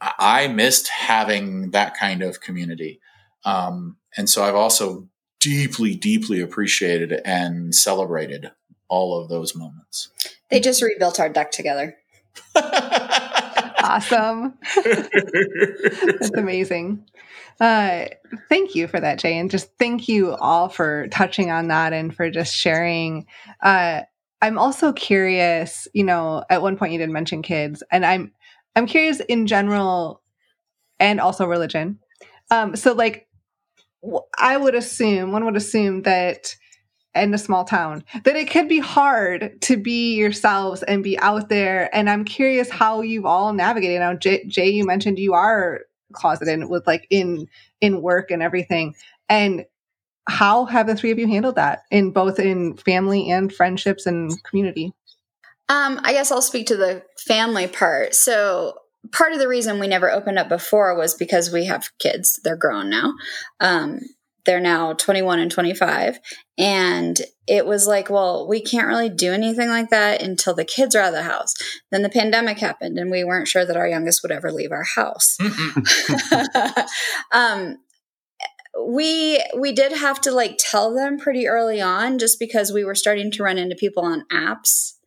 [0.00, 3.00] I missed having that kind of community,
[3.44, 5.08] um, and so I've also
[5.40, 8.50] deeply, deeply appreciated and celebrated
[8.88, 10.10] all of those moments.
[10.50, 11.96] They just rebuilt our deck together.
[12.54, 14.58] awesome.
[14.84, 17.04] That's amazing.
[17.60, 18.06] Uh,
[18.48, 19.38] thank you for that, J.
[19.38, 23.26] And just thank you all for touching on that and for just sharing.
[23.62, 24.02] Uh,
[24.40, 28.32] I'm also curious, you know, at one point you did mention kids, and I'm
[28.76, 30.22] I'm curious in general
[31.00, 31.98] and also religion.
[32.50, 33.28] Um, so like
[34.38, 36.54] I would assume, one would assume that
[37.14, 41.48] in a small town that it can be hard to be yourselves and be out
[41.48, 41.94] there.
[41.94, 44.00] And i'm curious how you've all navigated.
[44.00, 45.80] Now J, J you mentioned you are
[46.12, 47.46] closeted with like in
[47.80, 48.94] in work and everything.
[49.28, 49.64] And
[50.28, 54.42] how have the three of you handled that in both in family and friendships and
[54.44, 54.92] community
[55.68, 58.14] um i guess i'll speak to the family part.
[58.14, 58.74] So
[59.12, 62.40] part of the reason we never opened up before was because we have kids.
[62.42, 63.14] They're grown now.
[63.60, 64.00] Um
[64.46, 66.18] they're now 21 and 25
[66.56, 70.94] and it was like well we can't really do anything like that until the kids
[70.94, 71.54] are out of the house.
[71.90, 74.84] Then the pandemic happened and we weren't sure that our youngest would ever leave our
[74.84, 75.36] house.
[77.32, 77.78] Um,
[78.86, 82.94] we we did have to like tell them pretty early on just because we were
[82.94, 84.97] starting to run into people on apps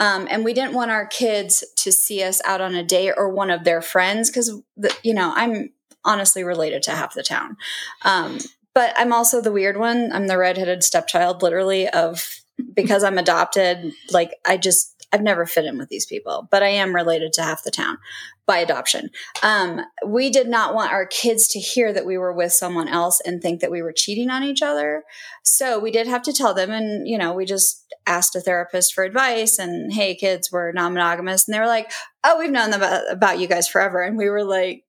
[0.00, 3.28] um, and we didn't want our kids to see us out on a date or
[3.28, 4.60] one of their friends because
[5.02, 5.70] you know i'm
[6.04, 7.56] honestly related to half the town
[8.04, 8.38] um,
[8.78, 10.12] but I'm also the weird one.
[10.12, 12.40] I'm the redheaded stepchild, literally, of
[12.74, 13.92] because I'm adopted.
[14.12, 17.42] Like, I just, I've never fit in with these people, but I am related to
[17.42, 17.98] half the town
[18.46, 19.10] by adoption.
[19.42, 23.20] Um, we did not want our kids to hear that we were with someone else
[23.24, 25.04] and think that we were cheating on each other.
[25.42, 28.94] So we did have to tell them, and you know, we just asked a therapist
[28.94, 29.58] for advice.
[29.58, 31.90] And hey, kids, we're non-monogamous, and they were like,
[32.24, 34.84] "Oh, we've known about you guys forever," and we were like,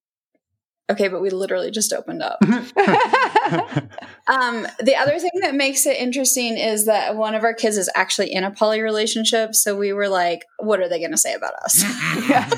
[0.89, 2.39] Okay, but we literally just opened up.
[4.27, 7.89] um, the other thing that makes it interesting is that one of our kids is
[7.95, 9.53] actually in a poly relationship.
[9.53, 11.83] So we were like, what are they going to say about us?
[12.29, 12.49] yeah.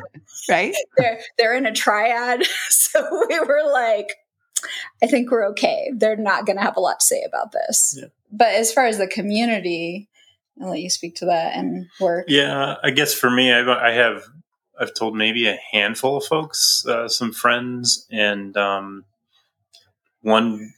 [0.50, 0.74] Right?
[0.98, 2.44] They're, they're in a triad.
[2.70, 4.08] So we were like,
[5.02, 5.92] I think we're okay.
[5.96, 7.96] They're not going to have a lot to say about this.
[7.98, 8.08] Yeah.
[8.32, 10.10] But as far as the community,
[10.62, 12.26] I'll let you speak to that and work.
[12.28, 14.24] Yeah, I guess for me, I've, I have
[14.80, 19.06] I've told maybe a handful of folks, uh, some friends, and um,
[20.22, 20.74] one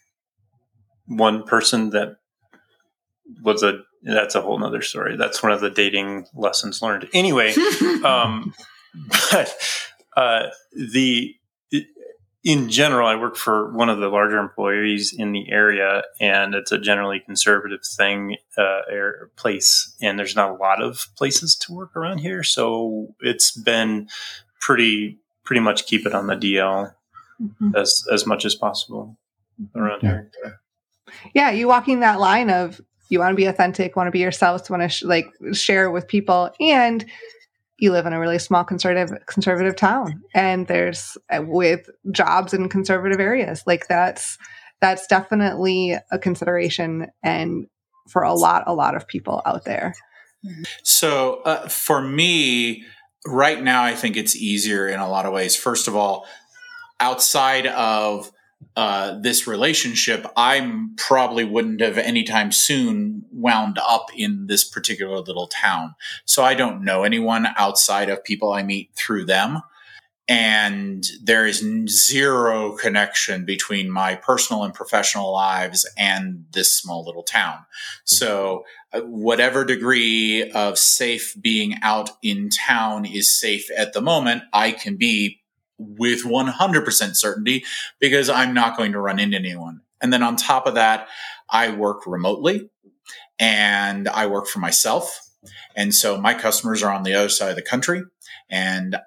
[1.06, 2.18] one person that
[3.42, 5.16] was a that's a whole nother story.
[5.16, 7.08] That's one of the dating lessons learned.
[7.14, 7.54] Anyway,
[8.04, 8.54] um,
[9.32, 9.56] but
[10.16, 11.36] uh, the
[12.44, 16.74] in general, I work for one of the larger employees in the area, and it's
[16.74, 18.82] a generally conservative thing, uh,
[19.38, 19.96] place.
[20.02, 24.10] And there's not a lot of places to work around here, so it's been
[24.60, 26.94] pretty pretty much keep it on the DL
[27.42, 27.76] mm-hmm.
[27.76, 29.18] as as much as possible
[29.76, 30.10] around yeah.
[30.10, 30.60] here.
[31.34, 34.70] Yeah, you walking that line of you want to be authentic, want to be yourself,
[34.70, 37.06] want to sh- like share with people, and
[37.84, 42.70] you live in a really small conservative conservative town and there's uh, with jobs in
[42.70, 44.38] conservative areas like that's
[44.80, 47.68] that's definitely a consideration and
[48.10, 49.94] for a lot a lot of people out there.
[50.84, 52.84] So uh, for me
[53.26, 55.56] right now i think it's easier in a lot of ways.
[55.56, 56.26] First of all
[57.00, 58.32] outside of
[58.76, 65.48] uh, this relationship, I probably wouldn't have anytime soon wound up in this particular little
[65.48, 65.96] town.
[66.26, 69.62] So I don't know anyone outside of people I meet through them.
[70.30, 77.24] And there is zero connection between my personal and professional lives and this small little
[77.24, 77.66] town.
[78.06, 84.44] So, uh, whatever degree of safe being out in town is safe at the moment,
[84.54, 85.43] I can be
[85.98, 87.66] with 100% certainty
[88.00, 89.82] because I'm not going to run into anyone.
[90.02, 91.08] And then on top of that,
[91.50, 92.70] I work remotely
[93.40, 95.20] and I work for myself.
[95.76, 98.04] And so my customers are on the other side of the country
[98.50, 98.98] and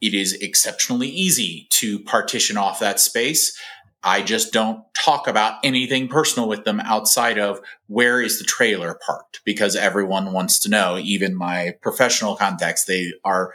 [0.00, 3.56] it is exceptionally easy to partition off that space.
[4.02, 8.98] I just don't talk about anything personal with them outside of where is the trailer
[9.06, 13.54] parked because everyone wants to know, even my professional contacts, they are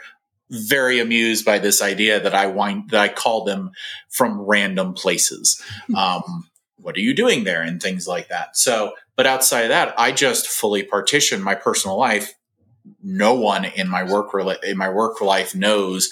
[0.50, 3.72] very amused by this idea that I wind that I call them
[4.08, 5.62] from random places.
[5.96, 6.48] Um,
[6.80, 8.56] what are you doing there and things like that.
[8.56, 12.34] So, but outside of that, I just fully partition my personal life.
[13.02, 14.32] No one in my work
[14.62, 16.10] in my work life knows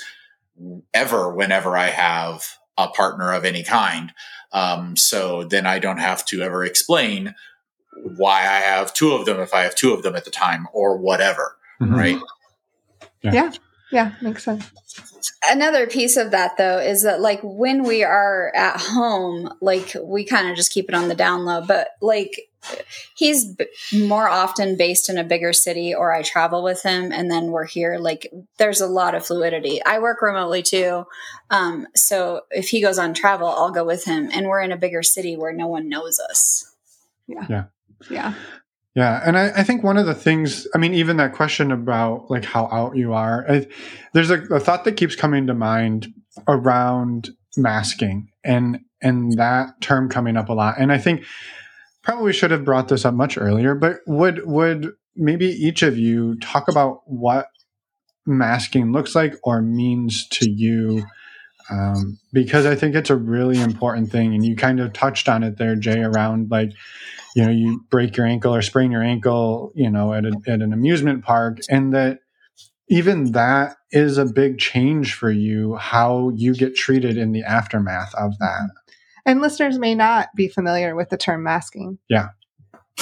[0.92, 2.44] ever whenever I have
[2.76, 4.12] a partner of any kind.
[4.52, 7.34] Um, so then I don't have to ever explain
[8.16, 10.68] why I have two of them if I have two of them at the time
[10.72, 11.56] or whatever.
[11.80, 11.94] Mm-hmm.
[11.94, 12.18] Right.
[13.22, 13.32] Yeah.
[13.32, 13.52] yeah.
[13.96, 14.70] Yeah, makes sense.
[15.48, 20.22] Another piece of that though is that like when we are at home, like we
[20.22, 22.50] kind of just keep it on the down low, but like
[23.14, 27.30] he's b- more often based in a bigger city or I travel with him and
[27.30, 29.82] then we're here like there's a lot of fluidity.
[29.82, 31.06] I work remotely too.
[31.48, 34.76] Um, so if he goes on travel, I'll go with him and we're in a
[34.76, 36.70] bigger city where no one knows us.
[37.26, 37.46] Yeah.
[37.48, 37.64] Yeah.
[38.10, 38.34] Yeah.
[38.96, 42.30] Yeah, and I, I, think one of the things, I mean, even that question about
[42.30, 43.66] like how out you are, I,
[44.14, 46.14] there's a, a, thought that keeps coming to mind
[46.48, 47.28] around
[47.58, 50.76] masking and and that term coming up a lot.
[50.78, 51.26] And I think
[52.02, 56.38] probably should have brought this up much earlier, but would would maybe each of you
[56.38, 57.48] talk about what
[58.24, 61.04] masking looks like or means to you?
[61.70, 65.42] Um, because I think it's a really important thing, and you kind of touched on
[65.42, 66.70] it there, J, around like
[67.34, 70.62] you know you break your ankle or sprain your ankle you know at, a, at
[70.62, 72.20] an amusement park and that
[72.88, 78.14] even that is a big change for you how you get treated in the aftermath
[78.14, 78.70] of that.
[79.24, 81.98] And listeners may not be familiar with the term masking.
[82.08, 82.28] Yeah.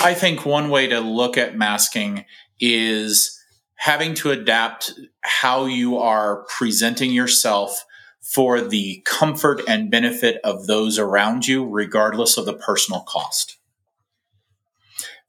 [0.02, 2.24] I think one way to look at masking
[2.58, 3.38] is
[3.76, 7.84] having to adapt how you are presenting yourself
[8.24, 13.58] for the comfort and benefit of those around you regardless of the personal cost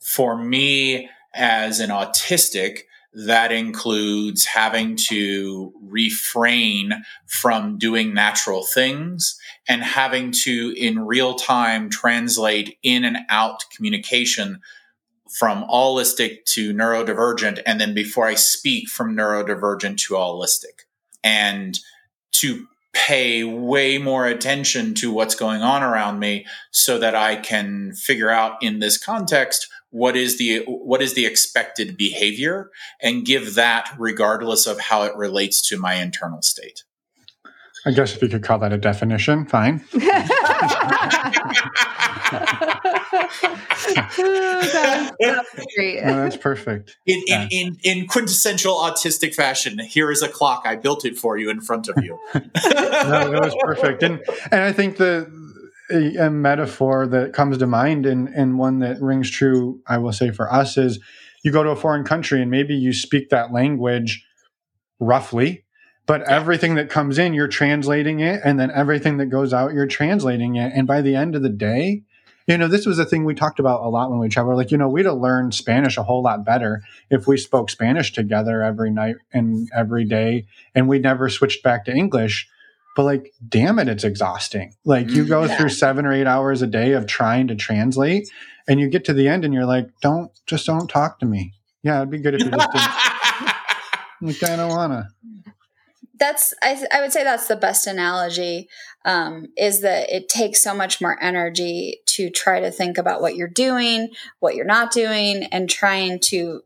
[0.05, 2.81] for me as an autistic,
[3.11, 11.89] that includes having to refrain from doing natural things and having to, in real time,
[11.89, 14.61] translate in and out communication
[15.39, 17.59] from allistic to neurodivergent.
[17.65, 20.85] And then before I speak, from neurodivergent to allistic.
[21.23, 21.79] And
[22.33, 27.91] to pay way more attention to what's going on around me so that I can
[27.93, 32.71] figure out in this context what is the what is the expected behavior
[33.01, 36.83] and give that regardless of how it relates to my internal state
[37.85, 39.83] i guess if you could call that a definition fine
[45.19, 46.03] that's great.
[46.03, 46.97] No, that's perfect.
[47.05, 50.63] In, in, in, in, quintessential autistic fashion, here is a clock.
[50.65, 52.17] I built it for you in front of you.
[52.33, 54.03] no, that was perfect.
[54.03, 54.21] And
[54.51, 55.31] and I think the
[55.91, 60.13] a, a, metaphor that comes to mind and, and one that rings true, I will
[60.13, 60.99] say for us is
[61.43, 64.25] you go to a foreign country and maybe you speak that language
[64.99, 65.64] roughly,
[66.05, 66.35] but yeah.
[66.35, 68.41] everything that comes in, you're translating it.
[68.43, 70.71] And then everything that goes out, you're translating it.
[70.73, 72.03] And by the end of the day,
[72.47, 74.57] you know, this was a thing we talked about a lot when we traveled.
[74.57, 78.13] Like, you know, we'd have learned Spanish a whole lot better if we spoke Spanish
[78.13, 80.45] together every night and every day,
[80.75, 82.47] and we never switched back to English
[82.95, 85.57] but like damn it it's exhausting like you mm, go yeah.
[85.57, 88.27] through seven or eight hours a day of trying to translate
[88.67, 91.53] and you get to the end and you're like don't just don't talk to me
[91.83, 92.91] yeah it'd be good if you just didn't
[94.21, 95.07] like i don't wanna
[96.17, 98.69] that's I, I would say that's the best analogy
[99.03, 103.35] um, is that it takes so much more energy to try to think about what
[103.35, 104.09] you're doing
[104.39, 106.61] what you're not doing and trying to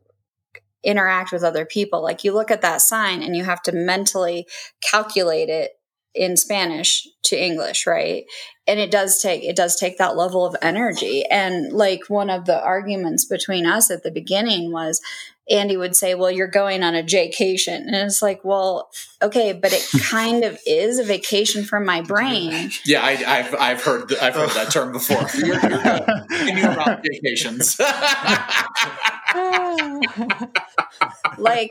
[0.82, 2.02] interact with other people.
[2.02, 4.46] Like you look at that sign and you have to mentally
[4.82, 5.72] calculate it
[6.14, 8.24] in Spanish to English, right?
[8.66, 11.24] And it does take it does take that level of energy.
[11.30, 15.00] And like one of the arguments between us at the beginning was
[15.50, 18.90] Andy would say, "Well, you're going on a vacation," and it's like, "Well,
[19.20, 23.82] okay, but it kind of is a vacation from my brain." Yeah, I, have I've
[23.82, 25.26] heard I've heard that term before.
[25.34, 25.60] You're,
[26.56, 27.78] you're about vacations.
[31.38, 31.70] like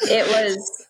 [0.00, 0.86] it was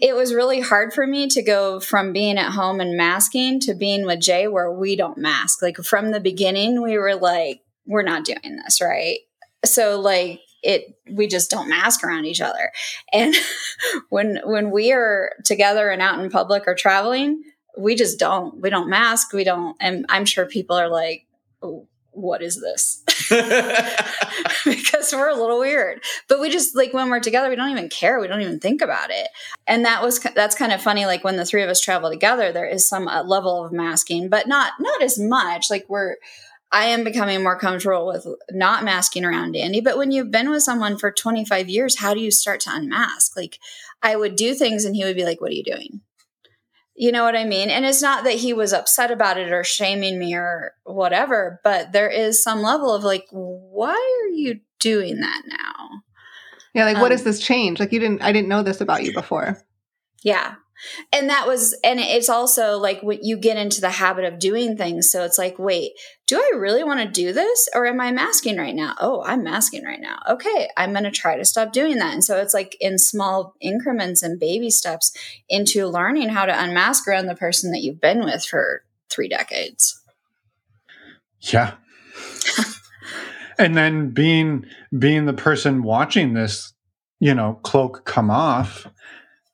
[0.00, 3.74] it was really hard for me to go from being at home and masking to
[3.74, 5.62] being with J where we don't mask.
[5.62, 9.18] Like from the beginning, we were like, we're not doing this, right?
[9.64, 12.72] So like it we just don't mask around each other.
[13.12, 13.34] And
[14.08, 17.42] when when we are together and out in public or traveling,
[17.76, 18.60] we just don't.
[18.60, 21.26] We don't mask, we don't and I'm sure people are like,
[21.62, 23.04] oh, what is this?
[24.64, 26.02] because we're a little weird.
[26.28, 28.20] But we just like when we're together, we don't even care.
[28.20, 29.28] We don't even think about it.
[29.66, 31.06] And that was that's kind of funny.
[31.06, 34.28] Like when the three of us travel together, there is some uh, level of masking,
[34.28, 35.70] but not not as much.
[35.70, 36.16] Like we're
[36.70, 39.80] I am becoming more comfortable with not masking around Andy.
[39.80, 43.36] But when you've been with someone for 25 years, how do you start to unmask?
[43.36, 43.58] Like
[44.02, 46.02] I would do things and he would be like, What are you doing?
[46.94, 47.70] You know what I mean?
[47.70, 51.92] And it's not that he was upset about it or shaming me or whatever, but
[51.92, 56.02] there is some level of like, why are you doing that now?
[56.74, 57.78] Yeah, like um, what is this change?
[57.78, 59.62] Like you didn't I didn't know this about you before.
[60.22, 60.56] Yeah
[61.12, 64.76] and that was and it's also like what you get into the habit of doing
[64.76, 65.92] things so it's like wait
[66.28, 68.94] do i really want to do this or am i masking right now?
[69.00, 70.20] Oh i'm masking right now.
[70.28, 72.12] Okay i'm going to try to stop doing that.
[72.12, 75.12] And so it's like in small increments and baby steps
[75.48, 80.00] into learning how to unmask around the person that you've been with for three decades.
[81.40, 81.72] Yeah.
[83.60, 86.74] And then being being the person watching this
[87.18, 88.86] you know cloak come off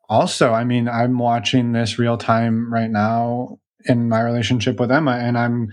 [0.09, 5.13] also, I mean, I'm watching this real time right now in my relationship with Anna,
[5.13, 5.73] and I'm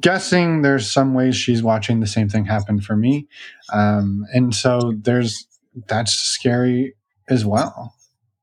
[0.00, 3.28] guessing there's some ways she's watching the same thing happen for me.
[3.72, 5.46] Um, and so there's
[5.86, 6.94] that's scary
[7.28, 7.94] as well.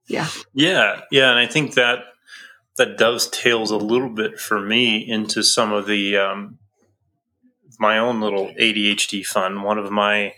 [0.08, 0.28] Yeah.
[0.54, 1.02] Yeah.
[1.12, 1.32] Yeah.
[1.32, 2.00] And I think that
[2.78, 6.58] that dovetails a little bit for me into some of the um,
[7.80, 9.62] my own little ADHD fun.
[9.62, 10.34] One of my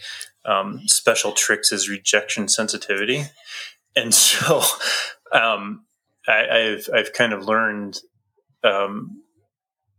[0.45, 3.25] um, special tricks is rejection sensitivity
[3.95, 4.61] and so
[5.31, 5.85] um,
[6.27, 7.99] I, have I've kind of learned.
[8.63, 9.23] Um,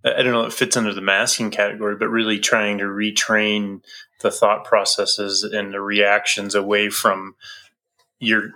[0.05, 3.83] I don't know it fits under the masking category, but really trying to retrain
[4.21, 7.37] the thought processes and the reactions away from
[8.19, 8.51] your,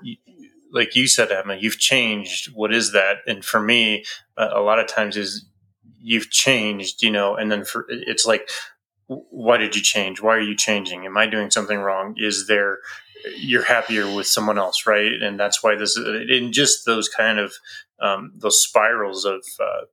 [0.72, 2.54] like you said, Anna, you've changed.
[2.54, 3.18] What is that?
[3.26, 4.04] And for me,
[4.36, 5.46] a lot of times is
[5.98, 8.48] you've changed, you know, and then for, it's like,
[9.06, 10.20] why did you change?
[10.20, 11.06] Why are you changing?
[11.06, 12.14] Am I doing something wrong?
[12.18, 12.80] Is there
[13.36, 15.12] you're happier with someone else, right?
[15.12, 17.54] And that's why this in just those kind of
[18.00, 19.86] um, those spirals of uh,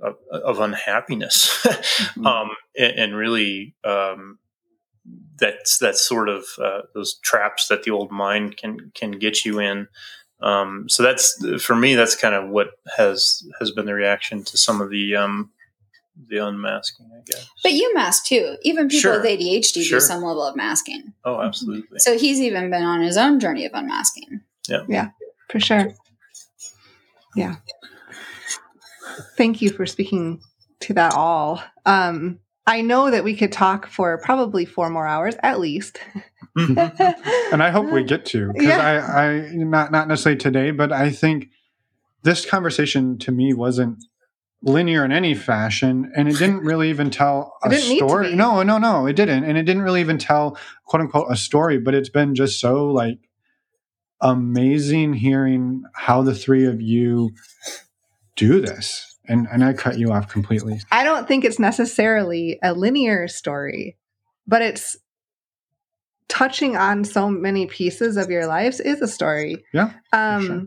[0.00, 2.26] of, of, unhappiness, mm-hmm.
[2.26, 4.38] um, and, and, really um,
[5.38, 9.58] that's that's sort of uh, those traps that the old mind can can get you
[9.58, 9.88] in.
[10.40, 11.94] Um, so that's for me.
[11.94, 15.50] That's kind of what has has been the reaction to some of the um,
[16.28, 17.48] the unmasking, I guess.
[17.62, 18.56] But you mask too.
[18.62, 19.20] Even people sure.
[19.20, 19.98] with ADHD sure.
[19.98, 21.12] do some level of masking.
[21.24, 21.98] Oh, absolutely.
[21.98, 24.40] So he's even been on his own journey of unmasking.
[24.68, 24.84] Yeah.
[24.88, 25.10] Yeah,
[25.48, 25.94] for sure.
[27.34, 27.56] Yeah.
[29.36, 30.40] Thank you for speaking
[30.80, 31.62] to that all.
[31.86, 35.98] Um, I know that we could talk for probably four more hours at least.
[36.56, 39.06] and I hope we get to because yeah.
[39.06, 41.48] I, I not not necessarily today, but I think
[42.22, 44.04] this conversation to me wasn't
[44.64, 49.06] linear in any fashion and it didn't really even tell a story no no no
[49.06, 52.32] it didn't and it didn't really even tell quote unquote a story but it's been
[52.32, 53.18] just so like
[54.20, 57.32] amazing hearing how the three of you
[58.36, 62.72] do this and and i cut you off completely i don't think it's necessarily a
[62.72, 63.96] linear story
[64.46, 64.96] but it's
[66.28, 70.62] touching on so many pieces of your lives is a story yeah um sure.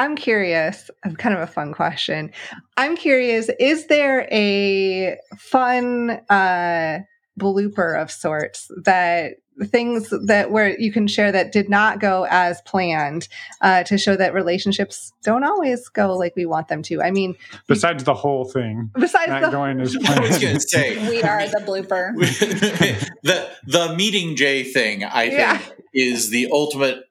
[0.00, 2.32] I'm curious, kind of a fun question.
[2.78, 7.00] I'm curious, is there a fun uh,
[7.38, 9.34] blooper of sorts that
[9.64, 13.28] things that where you can share that did not go as planned
[13.60, 17.02] uh, to show that relationships don't always go like we want them to.
[17.02, 17.36] I mean,
[17.66, 20.20] besides the whole thing, besides not the, going as planned.
[20.24, 22.14] I was going to say we are the blooper.
[23.22, 25.58] the the meeting J thing, I yeah.
[25.58, 27.04] think, is the ultimate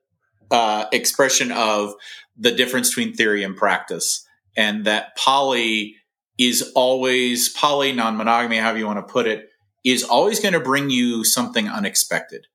[0.49, 1.93] uh, expression of
[2.37, 4.25] the difference between theory and practice,
[4.57, 5.95] and that poly
[6.39, 9.49] is always poly non monogamy, however you want to put it,
[9.83, 12.47] is always going to bring you something unexpected.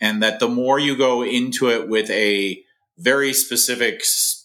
[0.00, 2.62] And that the more you go into it with a
[2.98, 4.02] very specific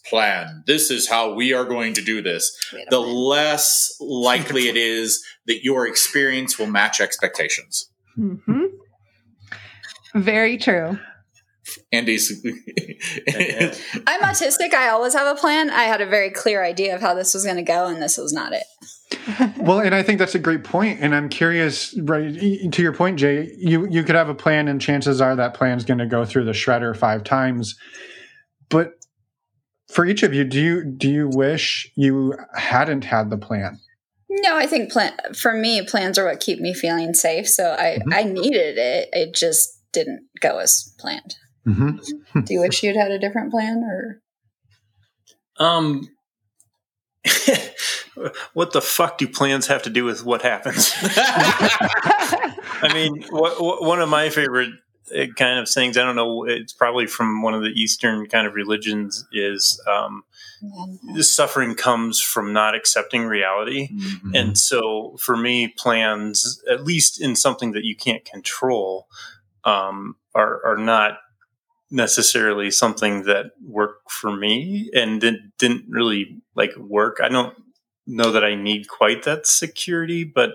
[0.08, 2.56] plan, this is how we are going to do this,
[2.90, 7.90] the less likely it is that your experience will match expectations.
[8.16, 8.64] Mm-hmm.
[10.14, 10.98] Very true.
[11.92, 12.44] Andy's.
[12.46, 14.74] I'm autistic.
[14.74, 15.70] I always have a plan.
[15.70, 18.16] I had a very clear idea of how this was going to go, and this
[18.16, 18.64] was not it.
[19.58, 21.00] well, and I think that's a great point.
[21.00, 22.34] And I'm curious, right
[22.72, 23.52] to your point, J.
[23.58, 26.44] You you could have a plan, and chances are that plan's going to go through
[26.44, 27.76] the shredder five times.
[28.68, 28.92] But
[29.88, 33.78] for each of you, do you do you wish you hadn't had the plan?
[34.30, 37.48] No, I think plan for me plans are what keep me feeling safe.
[37.48, 38.12] So I mm-hmm.
[38.12, 39.08] I needed it.
[39.12, 41.36] It just didn't go as planned.
[41.66, 42.40] Mm-hmm.
[42.44, 44.22] do you wish you'd had a different plan or?
[45.58, 46.08] Um.
[48.52, 50.92] what the fuck do plans have to do with what happens?
[52.80, 54.70] I mean, what, what, one of my favorite
[55.36, 56.44] kind of things, I don't know.
[56.44, 59.26] It's probably from one of the Eastern kind of religions.
[59.32, 60.24] Is um,
[60.62, 61.20] mm-hmm.
[61.20, 64.34] suffering comes from not accepting reality, mm-hmm.
[64.34, 69.08] and so for me, plans, at least in something that you can't control,
[69.64, 71.18] um, are are not
[71.90, 77.18] necessarily something that worked for me, and didn't, didn't really like work.
[77.22, 77.54] I don't
[78.08, 80.52] know that I need quite that security, but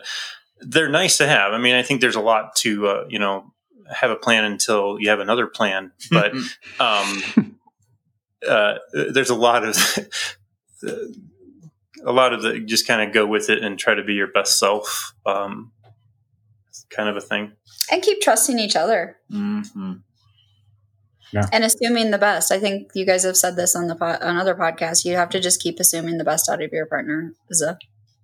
[0.59, 1.53] they're nice to have.
[1.53, 3.53] I mean, I think there's a lot to uh, you know
[3.93, 5.91] have a plan until you have another plan.
[6.11, 6.33] But
[6.79, 7.57] um,
[8.47, 8.75] uh,
[9.11, 9.77] there's a lot of
[12.05, 14.27] a lot of the just kind of go with it and try to be your
[14.27, 15.71] best self, um,
[16.89, 17.53] kind of a thing.
[17.91, 19.17] And keep trusting each other.
[19.31, 19.93] Mm-hmm.
[21.33, 21.47] Yeah.
[21.51, 22.51] And assuming the best.
[22.51, 25.03] I think you guys have said this on the po- on other podcasts.
[25.03, 27.33] You have to just keep assuming the best out of your partner.
[27.49, 27.75] a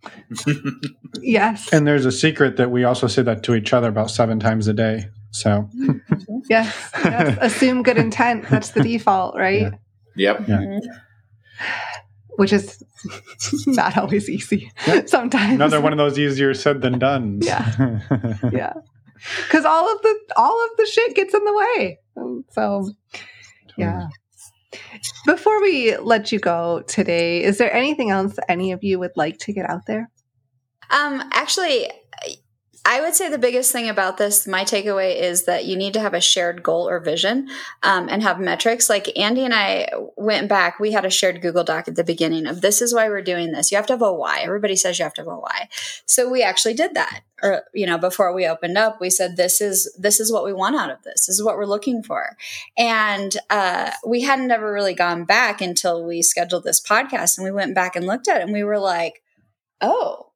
[1.22, 1.73] yes.
[1.73, 4.68] And there's a secret that we also say that to each other about seven times
[4.68, 5.07] a day.
[5.31, 5.69] So,
[6.49, 8.48] yes, yes, assume good intent.
[8.49, 9.73] That's the default, right?
[10.15, 10.38] Yeah.
[10.40, 10.48] Yep.
[10.48, 10.80] Yeah.
[12.38, 12.81] Which is
[13.68, 14.72] not always easy.
[14.88, 15.10] Yep.
[15.10, 17.40] Sometimes another one of those easier said than done.
[17.41, 17.99] Yeah.
[18.52, 18.73] yeah.
[19.44, 21.99] Because all of the all of the shit gets in the way.
[22.51, 22.91] So,
[23.77, 24.07] yeah.
[25.25, 29.37] Before we let you go today, is there anything else any of you would like
[29.39, 30.09] to get out there?
[30.91, 31.89] Um, actually,
[32.91, 35.99] I would say the biggest thing about this, my takeaway is that you need to
[35.99, 37.47] have a shared goal or vision
[37.83, 38.89] um, and have metrics.
[38.89, 42.47] Like Andy and I went back, we had a shared Google Doc at the beginning
[42.47, 43.71] of this is why we're doing this.
[43.71, 44.39] You have to have a why.
[44.39, 45.69] Everybody says you have to have a why.
[46.07, 47.21] So we actually did that.
[47.43, 50.51] Or, you know, before we opened up, we said, this is, this is what we
[50.51, 51.27] want out of this.
[51.27, 52.37] This is what we're looking for.
[52.75, 57.51] And uh, we hadn't ever really gone back until we scheduled this podcast and we
[57.51, 59.21] went back and looked at it and we were like,
[59.79, 60.28] oh,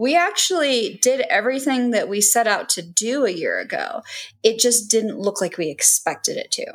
[0.00, 4.00] we actually did everything that we set out to do a year ago.
[4.42, 6.66] It just didn't look like we expected it to.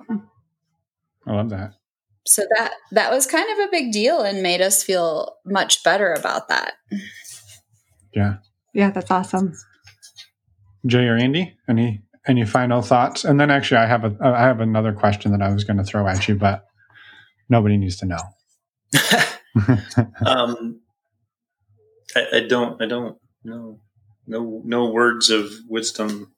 [1.26, 1.74] I love that.
[2.28, 6.14] So that that was kind of a big deal and made us feel much better
[6.14, 6.74] about that.
[8.14, 8.36] Yeah.
[8.76, 9.54] Yeah, that's awesome.
[10.86, 13.26] J or Andy, any any final thoughts?
[13.26, 15.84] And then actually, I have a I have another question that I was going to
[15.84, 16.64] throw at you, but
[17.50, 18.20] nobody needs to know.
[20.28, 20.82] um,
[22.16, 22.82] I, I don't.
[22.82, 23.80] I don't know.
[24.28, 26.34] No, no words of wisdom.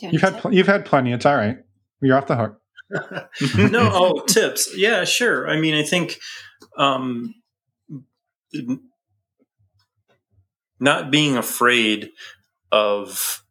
[0.00, 1.12] You've had pl- you've had plenty.
[1.12, 1.58] It's all right.
[2.00, 2.60] You're off the hook.
[3.70, 4.76] no, oh, tips.
[4.76, 5.48] Yeah, sure.
[5.48, 6.18] I mean, I think
[6.78, 7.34] um,
[10.80, 12.10] not being afraid
[12.72, 13.42] of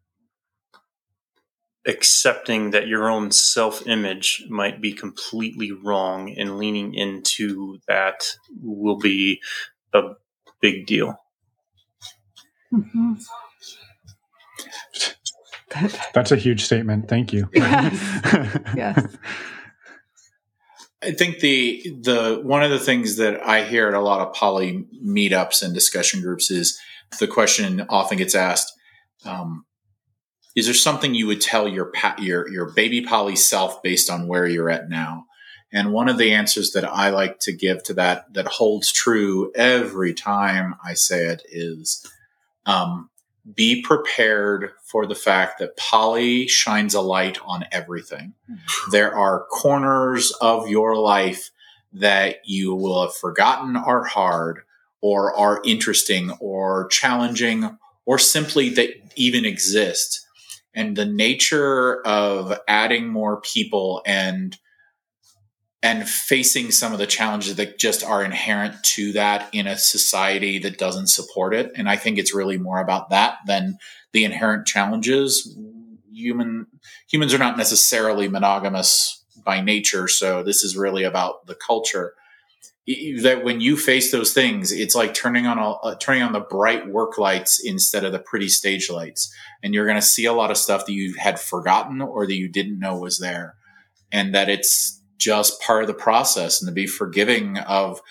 [1.87, 8.25] accepting that your own self image might be completely wrong and leaning into that
[8.61, 9.41] will be
[9.93, 10.01] a
[10.65, 11.15] big deal.
[12.73, 13.13] Mm-hmm.
[16.13, 17.07] That's a huge statement.
[17.07, 17.49] Thank you.
[17.53, 17.93] Yes.
[18.75, 19.17] yes.
[21.03, 24.33] I think the the one of the things that I hear at a lot of
[24.33, 26.79] poly meetups and discussion groups is
[27.19, 28.73] the question often gets asked:
[29.23, 29.65] um,
[30.55, 34.47] Is there something you would tell your your your baby poly self based on where
[34.47, 35.25] you're at now?
[35.73, 39.51] And one of the answers that I like to give to that that holds true
[39.55, 42.05] every time I say it is
[42.65, 43.09] um,
[43.53, 48.33] be prepared for the fact that poly shines a light on everything.
[48.91, 51.51] There are corners of your life
[51.93, 54.61] that you will have forgotten are hard
[55.01, 60.25] or are interesting or challenging or simply that even exist.
[60.73, 64.57] And the nature of adding more people and
[65.85, 70.57] and facing some of the challenges that just are inherent to that in a society
[70.57, 71.71] that doesn't support it.
[71.75, 73.77] And I think it's really more about that than
[74.11, 75.55] the inherent challenges.
[76.11, 76.65] Human
[77.07, 82.15] humans are not necessarily monogamous by nature, so this is really about the culture.
[83.21, 86.39] That when you face those things, it's like turning on a, uh, turning on the
[86.39, 89.31] bright work lights instead of the pretty stage lights,
[89.61, 92.35] and you're going to see a lot of stuff that you had forgotten or that
[92.35, 93.53] you didn't know was there,
[94.11, 98.01] and that it's just part of the process, and to be forgiving of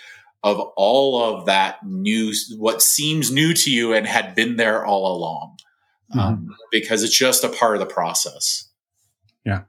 [0.43, 5.17] of all of that new, what seems new to you and had been there all
[5.17, 5.57] along
[6.11, 6.21] mm-hmm.
[6.21, 8.69] um, because it's just a part of the process.
[9.45, 9.63] Yeah.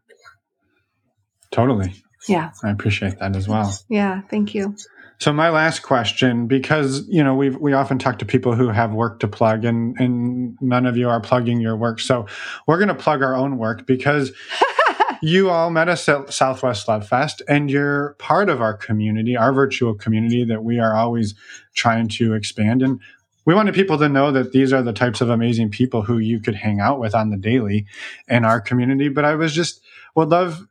[1.51, 1.93] Totally.
[2.27, 2.51] Yeah.
[2.63, 3.73] I appreciate that as well.
[3.89, 4.21] Yeah.
[4.29, 4.75] Thank you.
[5.17, 8.91] So my last question, because you know we we often talk to people who have
[8.91, 12.01] work to plug, and and none of you are plugging your work.
[12.01, 12.25] So
[12.67, 14.33] we're going to plug our own work because
[15.21, 19.53] you all met us at Southwest Love Fest, and you're part of our community, our
[19.53, 21.35] virtual community that we are always
[21.75, 22.81] trying to expand.
[22.81, 22.99] And
[23.45, 26.39] we wanted people to know that these are the types of amazing people who you
[26.39, 27.85] could hang out with on the daily
[28.27, 29.09] in our community.
[29.09, 29.81] But I was just
[30.15, 30.67] would love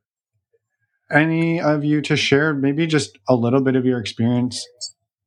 [1.10, 4.66] any of you to share maybe just a little bit of your experience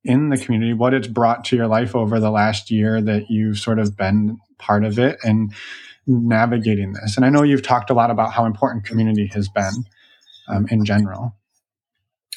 [0.03, 3.59] in the community, what it's brought to your life over the last year that you've
[3.59, 5.53] sort of been part of it and
[6.07, 7.17] navigating this.
[7.17, 9.85] And I know you've talked a lot about how important community has been
[10.47, 11.35] um, in general.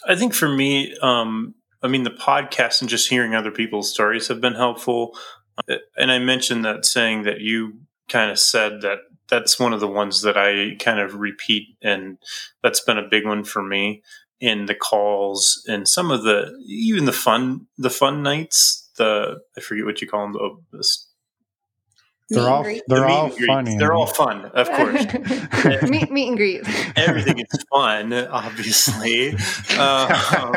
[0.06, 4.28] I think for me, um, I mean, the podcast and just hearing other people's stories
[4.28, 5.16] have been helpful.
[5.96, 8.98] And I mentioned that saying that you kind of said that
[9.28, 12.18] that's one of the ones that I kind of repeat, and
[12.62, 14.02] that's been a big one for me
[14.40, 18.90] in the calls and some of the even the fun the fun nights.
[18.96, 20.32] The I forget what you call them.
[20.72, 20.98] The,
[22.30, 23.76] they're all they're the all funny.
[23.76, 25.04] They're all fun, of course.
[25.90, 26.62] meet meet and greet.
[26.96, 29.30] Everything is fun, obviously,
[29.78, 30.52] um,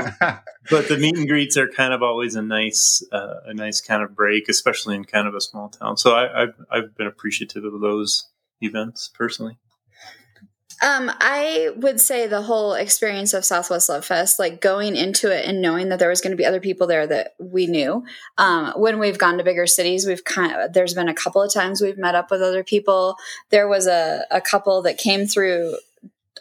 [0.69, 4.03] but the meet and greets are kind of always a nice uh, a nice kind
[4.03, 5.97] of break, especially in kind of a small town.
[5.97, 8.29] So I, I've I've been appreciative of those
[8.61, 9.57] events personally.
[10.83, 15.45] Um, I would say the whole experience of Southwest Love Fest, like going into it
[15.45, 18.03] and knowing that there was going to be other people there that we knew.
[18.37, 21.53] Um, when we've gone to bigger cities, we've kind of, there's been a couple of
[21.53, 23.15] times we've met up with other people.
[23.49, 25.77] There was a, a couple that came through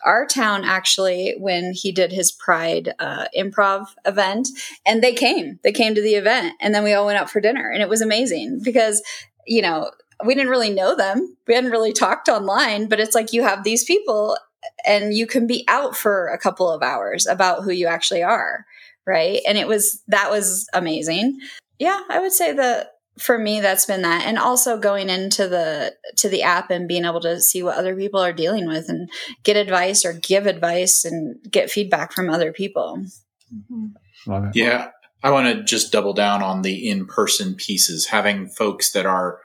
[0.04, 4.48] our town actually when he did his Pride uh, improv event,
[4.84, 5.60] and they came.
[5.62, 7.88] They came to the event, and then we all went out for dinner, and it
[7.88, 9.02] was amazing because
[9.46, 9.92] you know
[10.24, 11.36] we didn't really know them.
[11.46, 14.36] We hadn't really talked online, but it's like you have these people
[14.84, 18.64] and you can be out for a couple of hours about who you actually are.
[19.06, 19.40] Right.
[19.46, 21.40] And it was, that was amazing.
[21.78, 22.00] Yeah.
[22.08, 24.24] I would say that for me, that's been that.
[24.26, 27.96] And also going into the, to the app and being able to see what other
[27.96, 29.10] people are dealing with and
[29.42, 33.04] get advice or give advice and get feedback from other people.
[33.52, 34.50] Mm-hmm.
[34.54, 34.90] Yeah.
[35.24, 39.40] I want to just double down on the in person pieces, having folks that are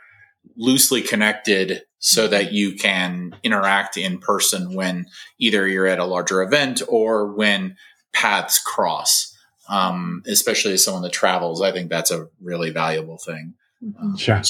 [0.56, 5.08] loosely connected so that you can interact in person when
[5.40, 7.76] either you're at a larger event or when
[8.14, 9.34] paths cross.
[9.70, 13.56] Um, especially as someone that travels, I think that's a really valuable thing.
[14.02, 14.42] Um, sure.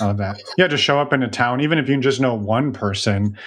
[0.00, 0.42] I love that.
[0.58, 3.38] Yeah, to show up in a town, even if you just know one person,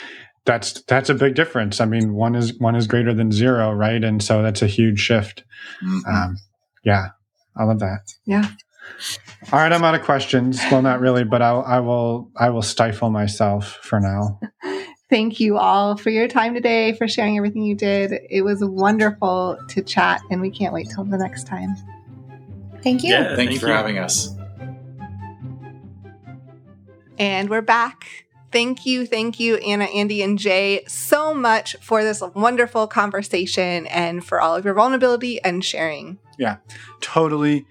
[0.46, 1.80] that's that's a big difference.
[1.80, 4.04] I mean, one is one is greater than zero, right?
[4.04, 5.44] And so that's a huge shift.
[5.84, 6.10] Mm-hmm.
[6.10, 6.38] Um,
[6.84, 7.10] yeah,
[7.56, 8.00] I love that.
[8.26, 8.50] Yeah.
[9.52, 10.60] All right, I'm out of questions.
[10.72, 12.32] Well, not really, but I'll, I will.
[12.38, 14.40] I will stifle myself for now.
[15.10, 18.14] Thank you all for your time today, for sharing everything you did.
[18.30, 21.76] It was wonderful to chat, and we can't wait till the next time.
[22.82, 23.12] Thank you.
[23.12, 23.74] Yeah, thank, thank you for you.
[23.74, 24.36] having us.
[27.18, 28.26] And we're back.
[28.52, 34.26] Thank you, thank you, Anna, Andy, and J, so much for this wonderful conversation and
[34.26, 36.20] for all of your vulnerability and sharing.
[36.38, 36.58] Yeah,
[37.00, 37.66] totally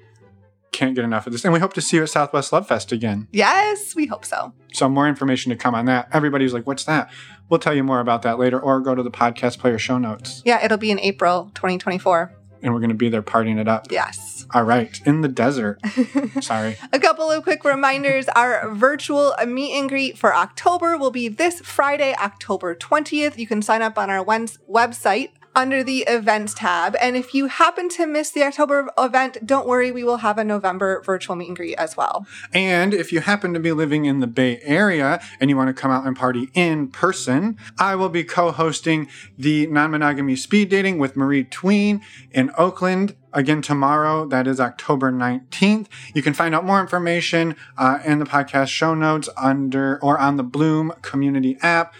[0.72, 1.44] can't get enough of this.
[1.44, 3.28] And we hope to see you at Southwest Love Fest again.
[3.32, 4.52] Yes, we hope so.
[4.72, 6.08] So, more information to come on that.
[6.12, 7.10] Everybody's like, what's that?
[7.48, 10.42] We'll tell you more about that later or go to the podcast player show notes.
[10.44, 12.36] Yeah, it'll be in April 2024.
[12.62, 13.90] And we're going to be there partying it up.
[13.90, 14.46] Yes.
[14.52, 15.00] All right.
[15.06, 15.80] In the desert.
[16.40, 16.76] Sorry.
[16.92, 18.28] A couple of quick reminders.
[18.28, 23.38] Our virtual meet and greet for October will be this Friday, October 20th.
[23.38, 26.96] You can sign up on our website, under the events tab.
[27.00, 30.44] And if you happen to miss the October event, don't worry, we will have a
[30.44, 32.26] November virtual meet and greet as well.
[32.52, 35.74] And if you happen to be living in the Bay Area and you want to
[35.74, 40.68] come out and party in person, I will be co hosting the non monogamy speed
[40.68, 42.00] dating with Marie Thouin
[42.30, 44.26] in Oakland again tomorrow.
[44.26, 45.86] That is October 19th.
[46.14, 50.36] You can find out more information uh, in the podcast show notes under or on
[50.36, 51.94] the Bloom community app.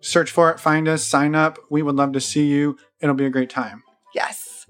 [0.00, 1.58] Search for it, find us, sign up.
[1.70, 2.76] We would love to see you.
[3.02, 3.82] It'll be a great time.
[4.14, 4.66] Yes.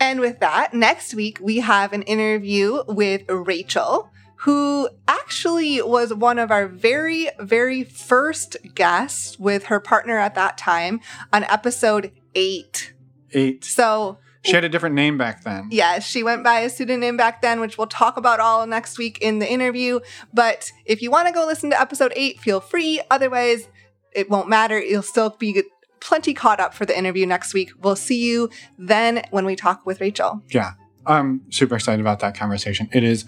[0.00, 4.10] And with that, next week we have an interview with Rachel,
[4.42, 10.56] who actually was one of our very, very first guests with her partner at that
[10.56, 11.00] time
[11.32, 12.92] on episode eight.
[13.32, 13.64] Eight.
[13.64, 15.68] So, She had a different name back then.
[15.70, 19.18] Yes, she went by a pseudonym back then, which we'll talk about all next week
[19.20, 19.98] in the interview.
[20.32, 23.00] But if you want to go listen to episode eight, feel free.
[23.10, 23.68] Otherwise,
[24.12, 24.80] it won't matter.
[24.80, 25.64] You'll still be
[26.00, 27.72] plenty caught up for the interview next week.
[27.80, 30.42] We'll see you then when we talk with Rachel.
[30.50, 30.72] Yeah.
[31.06, 32.88] I'm super excited about that conversation.
[32.92, 33.24] It is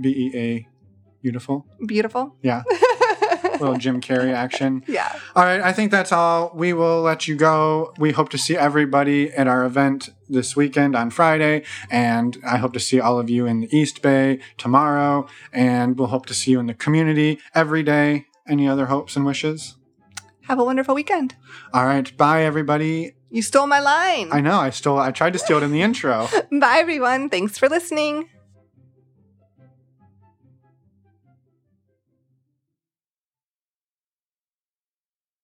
[0.00, 0.68] B E A
[1.22, 1.66] beautiful.
[1.84, 2.36] Beautiful.
[2.42, 2.62] Yeah.
[3.60, 4.84] Little Jim Carrey action.
[4.86, 5.12] yeah.
[5.34, 6.52] All right, I think that's all.
[6.54, 7.92] We will let you go.
[7.98, 12.72] We hope to see everybody at our event this weekend on Friday, and I hope
[12.74, 16.52] to see all of you in the East Bay tomorrow, and we'll hope to see
[16.52, 18.26] you in the community every day.
[18.46, 19.74] Any other hopes and wishes?
[20.48, 21.36] Have a wonderful weekend.
[21.74, 23.12] All right, bye everybody.
[23.30, 24.30] You stole my line.
[24.32, 26.26] I know I stole I tried to steal it in the intro.
[26.50, 27.28] Bye, everyone.
[27.28, 28.30] Thanks for listening.